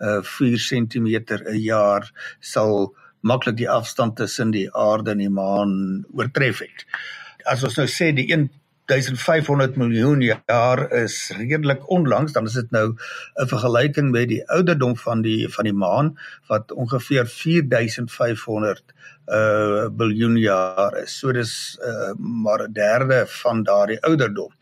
uh, 0.00 0.20
4 0.22 0.58
cm 0.68 1.08
'n 1.10 1.60
jaar 1.60 2.10
sal 2.40 2.94
maklik 3.20 3.56
die 3.56 3.70
afstand 3.70 4.16
tussen 4.16 4.50
die 4.50 4.68
aarde 4.76 5.10
en 5.10 5.18
die 5.18 5.32
maan 5.32 6.04
oortref 6.12 6.64
het. 6.64 6.86
As 7.48 7.64
ons 7.64 7.76
nou 7.80 7.88
sê 7.88 8.12
die 8.16 8.28
1500 8.90 9.76
miljoen 9.78 10.22
jaar 10.24 10.80
is 10.98 11.30
redelik 11.38 11.84
onlangs 11.94 12.32
dan 12.34 12.48
is 12.50 12.56
dit 12.58 12.70
nou 12.70 12.96
'n 13.42 13.46
vergelyking 13.46 14.10
met 14.10 14.28
die 14.28 14.42
ouderdom 14.50 14.96
van 14.96 15.22
die 15.22 15.48
van 15.48 15.64
die 15.64 15.76
maan 15.84 16.18
wat 16.48 16.72
ongeveer 16.72 17.26
4500 17.26 18.82
uh 19.30 19.86
biljoen 19.88 20.36
jaar 20.36 20.96
is. 21.02 21.18
So 21.18 21.32
dis 21.32 21.78
uh 21.86 22.12
maar 22.18 22.66
'n 22.66 22.72
derde 22.72 23.24
van 23.26 23.62
daardie 23.62 24.02
ouderdom. 24.02 24.52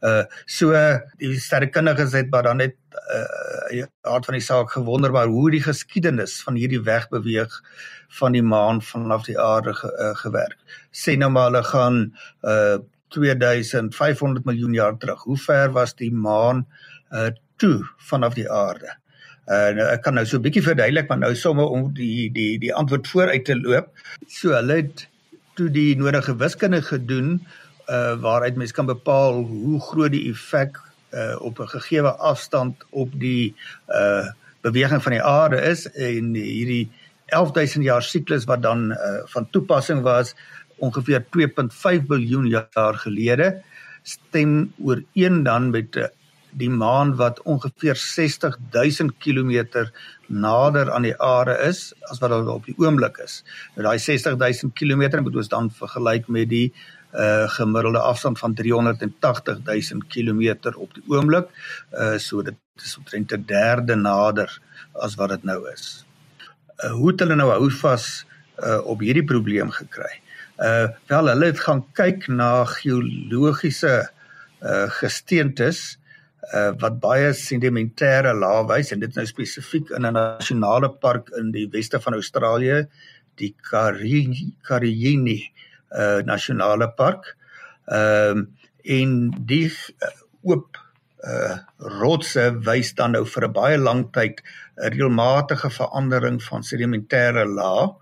Uh 0.00 0.24
so 0.46 0.72
die 1.18 1.34
sterrekundiges 1.40 2.12
het 2.12 2.30
maar 2.30 2.42
dan 2.48 2.62
net 2.62 2.76
uh 3.12 3.84
aard 4.02 4.24
van 4.24 4.38
die 4.38 4.44
saak 4.44 4.70
gewonder 4.70 5.12
maar 5.12 5.26
hoe 5.26 5.50
die 5.50 5.62
geskiedenis 5.62 6.40
van 6.42 6.54
hierdie 6.54 6.82
weg 6.82 7.08
beweeg 7.08 7.60
van 8.20 8.32
die 8.32 8.42
maan 8.42 8.82
vanaf 8.82 9.24
die 9.26 9.38
aarde 9.40 9.74
ge, 9.74 9.90
uh, 10.00 10.12
gewerk. 10.16 10.58
Sê 10.92 11.16
nou 11.16 11.30
maar 11.30 11.50
hulle 11.50 11.64
gaan 11.64 12.04
uh 12.42 12.78
2500 13.14 14.44
miljoen 14.44 14.72
jaar 14.74 14.96
terug. 14.98 15.22
Hoe 15.22 15.38
ver 15.38 15.72
was 15.72 15.94
die 15.94 16.12
maan 16.12 16.66
uh 17.12 17.30
toe 17.56 17.80
vanaf 18.10 18.34
die 18.34 18.50
aarde? 18.50 18.96
Uh 19.46 19.70
nou, 19.78 19.86
ek 19.86 20.02
kan 20.02 20.14
nou 20.18 20.26
so 20.26 20.38
'n 20.38 20.42
bietjie 20.42 20.62
verduidelik 20.62 21.08
maar 21.08 21.18
nou 21.18 21.34
sommer 21.34 21.66
om 21.70 21.92
die 21.94 22.30
die 22.32 22.58
die 22.58 22.74
antwoord 22.74 23.08
vooruit 23.08 23.44
te 23.44 23.56
loop. 23.56 23.92
So 24.26 24.50
hulle 24.52 24.82
het 24.82 25.08
toe 25.54 25.70
die 25.70 25.96
nodige 25.96 26.36
wiskunde 26.36 26.82
gedoen 26.82 27.46
uh 27.90 28.14
waaruit 28.20 28.56
mens 28.56 28.72
kan 28.72 28.86
bepaal 28.86 29.42
hoe 29.44 29.80
groot 29.80 30.12
die 30.12 30.30
effek 30.30 30.80
uh 31.14 31.36
op 31.40 31.60
'n 31.60 31.68
gegeewe 31.68 32.12
afstand 32.32 32.84
op 32.90 33.10
die 33.12 33.54
uh 33.88 34.26
beweging 34.60 35.02
van 35.02 35.12
die 35.12 35.22
aarde 35.22 35.60
is 35.60 35.86
en 35.92 36.34
hierdie 36.34 36.90
11000 37.26 37.84
jaar 37.84 38.02
siklus 38.02 38.44
wat 38.44 38.62
dan 38.62 38.92
uh 38.92 39.22
van 39.24 39.50
toepassing 39.50 40.02
was 40.02 40.34
ongeveer 40.76 41.24
2.5 41.30 42.06
biljoen 42.06 42.46
jaar 42.46 42.94
gelede 42.94 43.62
stem 44.02 44.72
ooreen 44.78 45.42
dan 45.42 45.70
met 45.70 45.96
uh, 45.96 46.06
die 46.56 46.70
maan 46.70 47.14
wat 47.16 47.42
ongeveer 47.42 47.96
60000 48.00 49.12
km 49.20 49.84
nader 50.26 50.90
aan 50.92 51.04
die 51.04 51.16
aarde 51.20 51.56
is 51.68 51.90
as 52.10 52.20
wat 52.22 52.32
dit 52.32 52.48
op 52.48 52.64
die 52.64 52.76
oomblik 52.80 53.18
is. 53.24 53.42
Nou 53.74 53.84
daai 53.88 53.98
60000 54.00 54.72
km 54.78 55.20
moet 55.22 55.36
ons 55.42 55.52
dan 55.52 55.68
vergelyk 55.70 56.30
met 56.32 56.48
die 56.48 56.72
uh 57.16 57.48
gemiddelde 57.48 57.98
afstand 57.98 58.38
van 58.38 58.54
380 58.54 59.58
000 59.64 60.04
km 60.08 60.76
op 60.76 60.94
die 60.94 61.04
oomblik. 61.08 61.48
Uh 61.92 62.18
so 62.18 62.42
dit 62.42 62.56
is 62.84 62.96
omtrent 62.96 63.32
'n 63.32 63.44
derde 63.46 63.94
nader 63.94 64.60
as 64.92 65.14
wat 65.14 65.28
dit 65.28 65.44
nou 65.44 65.70
is. 65.72 66.04
Uh 66.84 66.90
hoe 66.90 67.10
het 67.10 67.20
hulle 67.20 67.36
nou 67.36 67.50
hou 67.50 67.70
vas 67.70 68.26
uh 68.58 68.80
op 68.84 69.00
hierdie 69.00 69.24
probleem 69.24 69.70
gekry? 69.70 70.20
Uh 70.58 70.88
wel 71.06 71.26
hulle 71.32 71.46
het 71.52 71.60
gaan 71.60 71.84
kyk 71.92 72.28
na 72.28 72.64
geologiese 72.64 74.10
uh 74.62 74.88
gesteentes 75.00 75.98
uh 76.54 76.72
wat 76.80 77.00
baie 77.00 77.32
sedimentêre 77.32 78.32
lae 78.34 78.62
wys 78.68 78.92
en 78.92 79.00
dit 79.00 79.14
nou 79.16 79.26
spesifiek 79.26 79.90
in 79.90 80.06
'n 80.06 80.12
nasionale 80.12 80.90
park 80.90 81.30
in 81.38 81.50
die 81.50 81.68
weste 81.72 82.00
van 82.00 82.14
Australië, 82.14 82.86
die 83.36 83.54
Karijini 83.60 85.52
uh 85.90 86.22
nasionale 86.22 86.90
park. 86.96 87.36
Ehm 87.86 88.38
um, 88.38 88.48
en 88.86 89.12
die 89.46 89.66
uh, 89.66 90.10
oop 90.42 90.78
uh 91.26 91.58
rotse 92.00 92.44
wys 92.66 92.94
dan 92.94 93.16
nou 93.16 93.24
vir 93.26 93.46
'n 93.46 93.52
baie 93.52 93.78
lang 93.78 94.02
tyd 94.12 94.42
'n 94.76 94.92
reëlmatige 94.94 95.70
verandering 95.70 96.42
van 96.42 96.62
sedimentêre 96.62 97.44
laag 97.46 97.96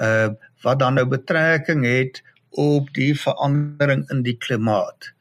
uh 0.00 0.28
wat 0.62 0.78
dan 0.78 0.94
nou 0.94 1.06
betrekking 1.06 1.84
het 1.84 2.22
op 2.50 2.88
die 2.94 3.14
verandering 3.14 4.10
in 4.10 4.22
die 4.22 4.36
klimaat. 4.36 5.12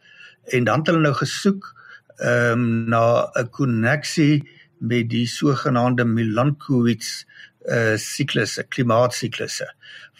En 0.53 0.63
dan 0.63 0.79
het 0.79 0.87
hulle 0.87 1.01
nou 1.01 1.13
gesoek 1.13 1.73
ehm 2.17 2.51
um, 2.51 2.89
na 2.89 3.29
'n 3.35 3.49
koneksie 3.49 4.43
met 4.79 5.09
die 5.09 5.27
sogenaamde 5.27 6.05
Milankovitch 6.05 7.25
uh 7.65 7.97
siklusse, 7.97 8.63
klimaatsiklusse 8.63 9.67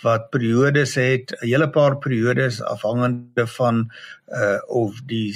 wat 0.01 0.29
periodes 0.29 0.95
het, 0.95 1.31
'n 1.31 1.45
hele 1.45 1.69
paar 1.69 1.97
periodes 1.97 2.61
afhangende 2.61 3.47
van 3.47 3.91
uh 4.27 4.59
of 4.67 5.01
die 5.05 5.35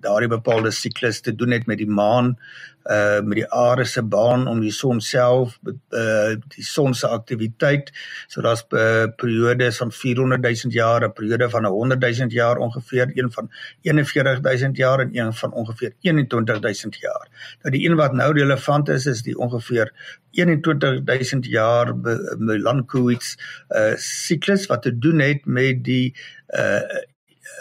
daardie 0.00 0.28
bepaalde 0.28 0.70
siklus 0.70 1.20
te 1.20 1.34
doen 1.34 1.50
het 1.50 1.66
met 1.66 1.78
die 1.78 1.90
maan 1.90 2.38
uh 2.88 3.20
met 3.20 3.36
die 3.42 3.46
aarde 3.52 3.84
se 3.84 4.02
baan 4.02 4.46
om 4.48 4.60
die 4.60 4.72
son 4.72 5.00
self 5.00 5.58
uh 5.64 6.36
die 6.54 6.64
son 6.64 6.94
se 6.94 7.08
aktiwiteit. 7.08 7.90
So 8.28 8.42
daar's 8.42 8.64
uh, 8.70 9.06
periodes 9.16 9.76
van 9.76 9.92
400 9.92 10.42
000 10.42 10.72
jaar, 10.72 11.04
'n 11.04 11.12
periode 11.12 11.50
van 11.50 11.64
100 11.64 12.00
000 12.00 12.30
jaar 12.30 12.56
ongeveer, 12.56 13.10
een 13.14 13.32
van 13.32 13.50
41 13.82 14.40
000 14.40 14.70
jaar 14.72 15.00
en 15.00 15.10
een 15.12 15.32
van 15.32 15.52
ongeveer 15.52 15.92
21 16.00 16.60
000 16.60 16.74
jaar. 17.00 17.28
Nou 17.62 17.76
die 17.76 17.88
een 17.88 17.96
wat 17.96 18.12
nou 18.12 18.32
relevant 18.32 18.88
is 18.88 19.06
is 19.06 19.22
die 19.22 19.38
ongeveer 19.38 19.92
21 20.30 21.04
000 21.04 21.42
jaar 21.42 21.96
Milankovitch 22.38 23.36
uh 23.68 23.94
siklus 23.96 24.66
wat 24.66 24.82
te 24.82 24.98
doen 24.98 25.18
het 25.18 25.44
met 25.44 25.84
die 25.84 26.14
uh 26.48 26.80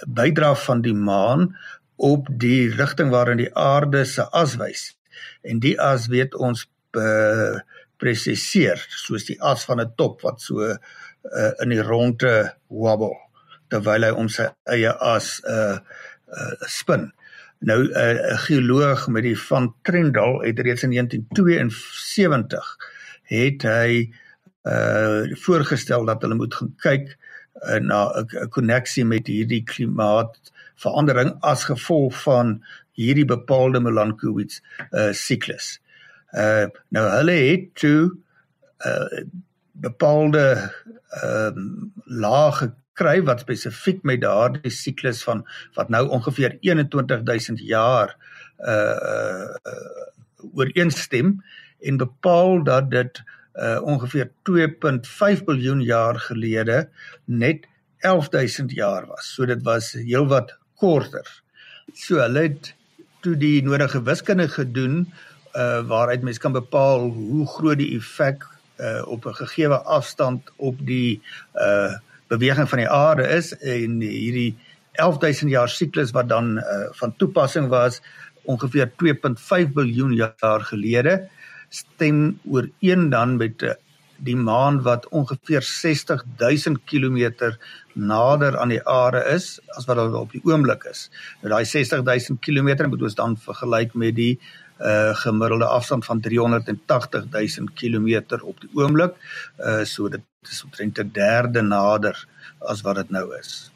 bydra 0.08 0.56
van 0.56 0.82
die 0.82 0.94
maan 0.94 1.56
op 1.96 2.28
die 2.32 2.70
rigting 2.76 3.10
waarin 3.10 3.38
die 3.38 3.56
aarde 3.56 4.06
se 4.06 4.24
as 4.30 4.56
wys 4.56 4.98
en 5.48 5.60
die 5.64 5.76
as 5.82 6.08
weet 6.12 6.36
ons 6.36 6.66
uh, 6.98 7.58
presiseer 8.02 8.82
soos 8.90 9.26
die 9.30 9.38
as 9.42 9.66
van 9.66 9.82
'n 9.82 9.94
top 9.98 10.22
wat 10.26 10.42
so 10.42 10.62
uh, 10.64 11.54
in 11.64 11.70
die 11.74 11.82
ronde 11.82 12.54
wobble 12.68 13.16
terwyl 13.72 14.06
hy 14.08 14.12
om 14.16 14.30
sy 14.30 14.48
eie 14.74 14.92
as 15.14 15.42
'n 15.44 15.52
uh, 15.52 15.78
uh, 16.28 16.54
spin. 16.68 17.12
Nou 17.60 17.80
'n 17.84 17.92
uh, 17.96 18.38
geoloog 18.48 19.08
met 19.08 19.24
die 19.24 19.38
van 19.40 19.74
Trendal 19.82 20.42
het 20.42 20.60
reeds 20.60 20.84
in 20.84 20.94
1972 20.94 22.78
het 23.24 23.64
hy 23.64 24.14
uh 24.68 25.24
voorgestel 25.44 26.06
dat 26.06 26.22
hulle 26.22 26.36
moet 26.36 26.54
gaan 26.54 26.74
kyk 26.84 27.18
uh, 27.64 27.80
na 27.80 28.12
'n 28.20 28.50
koneksie 28.50 29.06
met 29.06 29.28
hierdie 29.28 29.64
klimaatverandering 30.78 31.38
as 31.42 31.66
gevolg 31.66 32.14
van 32.24 32.64
hierdie 32.94 33.26
bepaalde 33.26 33.80
Milankovitch 33.80 34.62
uh 34.92 35.12
siklus. 35.12 35.80
Uh 36.34 36.68
nou 36.90 37.06
hulle 37.10 37.32
het 37.32 37.76
toe 37.76 38.18
uh 38.86 39.24
bepaalde 39.74 40.72
ehm 41.22 41.58
um, 41.58 41.94
laag 42.06 42.58
gekry 42.62 43.22
wat 43.24 43.40
spesifiek 43.40 44.04
met 44.04 44.22
daardie 44.22 44.72
siklus 44.72 45.24
van 45.24 45.46
wat 45.76 45.90
nou 45.90 46.08
ongeveer 46.10 46.58
21000 46.62 47.60
jaar 47.60 48.16
uh 48.60 48.98
uh 49.66 50.06
ooreenstem 50.54 51.44
en 51.80 51.98
bepaal 51.98 52.64
dat 52.64 52.92
dit 52.92 53.24
uh 53.54 53.82
ongeveer 53.82 54.30
2.5 54.50 55.44
miljard 55.46 55.86
jaar 55.86 56.20
gelede 56.20 56.90
net 57.26 57.68
11000 58.02 58.72
jaar 58.72 59.06
was. 59.08 59.34
So 59.34 59.46
dit 59.46 59.62
was 59.64 59.92
heelwat 59.92 60.58
korter. 60.80 61.28
So 61.94 62.22
hulle 62.22 62.48
het 62.48 62.74
toe 63.26 63.36
die 63.40 63.62
nodige 63.66 64.02
wiskunde 64.06 64.48
gedoen 64.52 65.08
uh 65.58 65.82
waaruit 65.90 66.22
mens 66.22 66.38
kan 66.38 66.54
bepaal 66.54 67.10
hoe 67.10 67.48
groot 67.48 67.80
die 67.82 67.96
effek 67.98 68.46
uh 68.80 69.02
op 69.08 69.26
'n 69.26 69.40
gegeewe 69.42 69.80
afstand 69.98 70.52
op 70.58 70.78
die 70.86 71.22
uh 71.56 71.94
beweging 72.28 72.70
van 72.70 72.80
die 72.84 72.90
aarde 72.90 73.28
is 73.28 73.54
en 73.58 74.02
hierdie 74.02 74.58
11000 74.98 75.50
jaar 75.52 75.70
siklus 75.70 76.12
wat 76.12 76.30
dan 76.30 76.58
uh 76.58 76.88
van 76.92 77.16
toepassing 77.18 77.68
was 77.68 78.02
ongeveer 78.44 78.92
2.5 79.04 79.74
biljoen 79.74 80.14
jaar 80.14 80.62
gelede 80.62 81.28
stem 81.70 82.40
ooreen 82.46 83.10
dan 83.10 83.38
met 83.38 83.62
uh, 83.62 83.74
die 84.18 84.36
maan 84.36 84.82
wat 84.82 85.08
ongeveer 85.10 85.62
60000 85.62 86.80
km 86.86 87.54
nader 87.94 88.58
aan 88.58 88.74
die 88.74 88.82
aarde 88.88 89.24
is 89.34 89.60
as 89.78 89.86
wat 89.86 89.98
dit 89.98 90.14
op 90.14 90.32
die 90.32 90.42
oomblik 90.46 90.86
is. 90.90 91.10
Nou 91.42 91.54
daai 91.54 91.66
60000 91.66 92.40
km 92.42 92.90
moet 92.90 93.02
ons 93.02 93.16
dan 93.16 93.38
vergelyk 93.38 93.94
met 93.94 94.16
die 94.16 94.40
uh 94.78 95.16
gemiddelde 95.18 95.66
afstand 95.66 96.06
van 96.06 96.20
380000 96.22 97.74
km 97.74 98.22
op 98.42 98.62
die 98.62 98.70
oomblik. 98.74 99.16
Uh 99.58 99.84
so 99.84 100.10
dit 100.10 100.22
is 100.50 100.64
omtrent 100.64 101.00
'n 101.00 101.10
derde 101.14 101.62
nader 101.62 102.28
as 102.60 102.82
wat 102.82 102.96
dit 102.96 103.10
nou 103.10 103.36
is. 103.38 103.72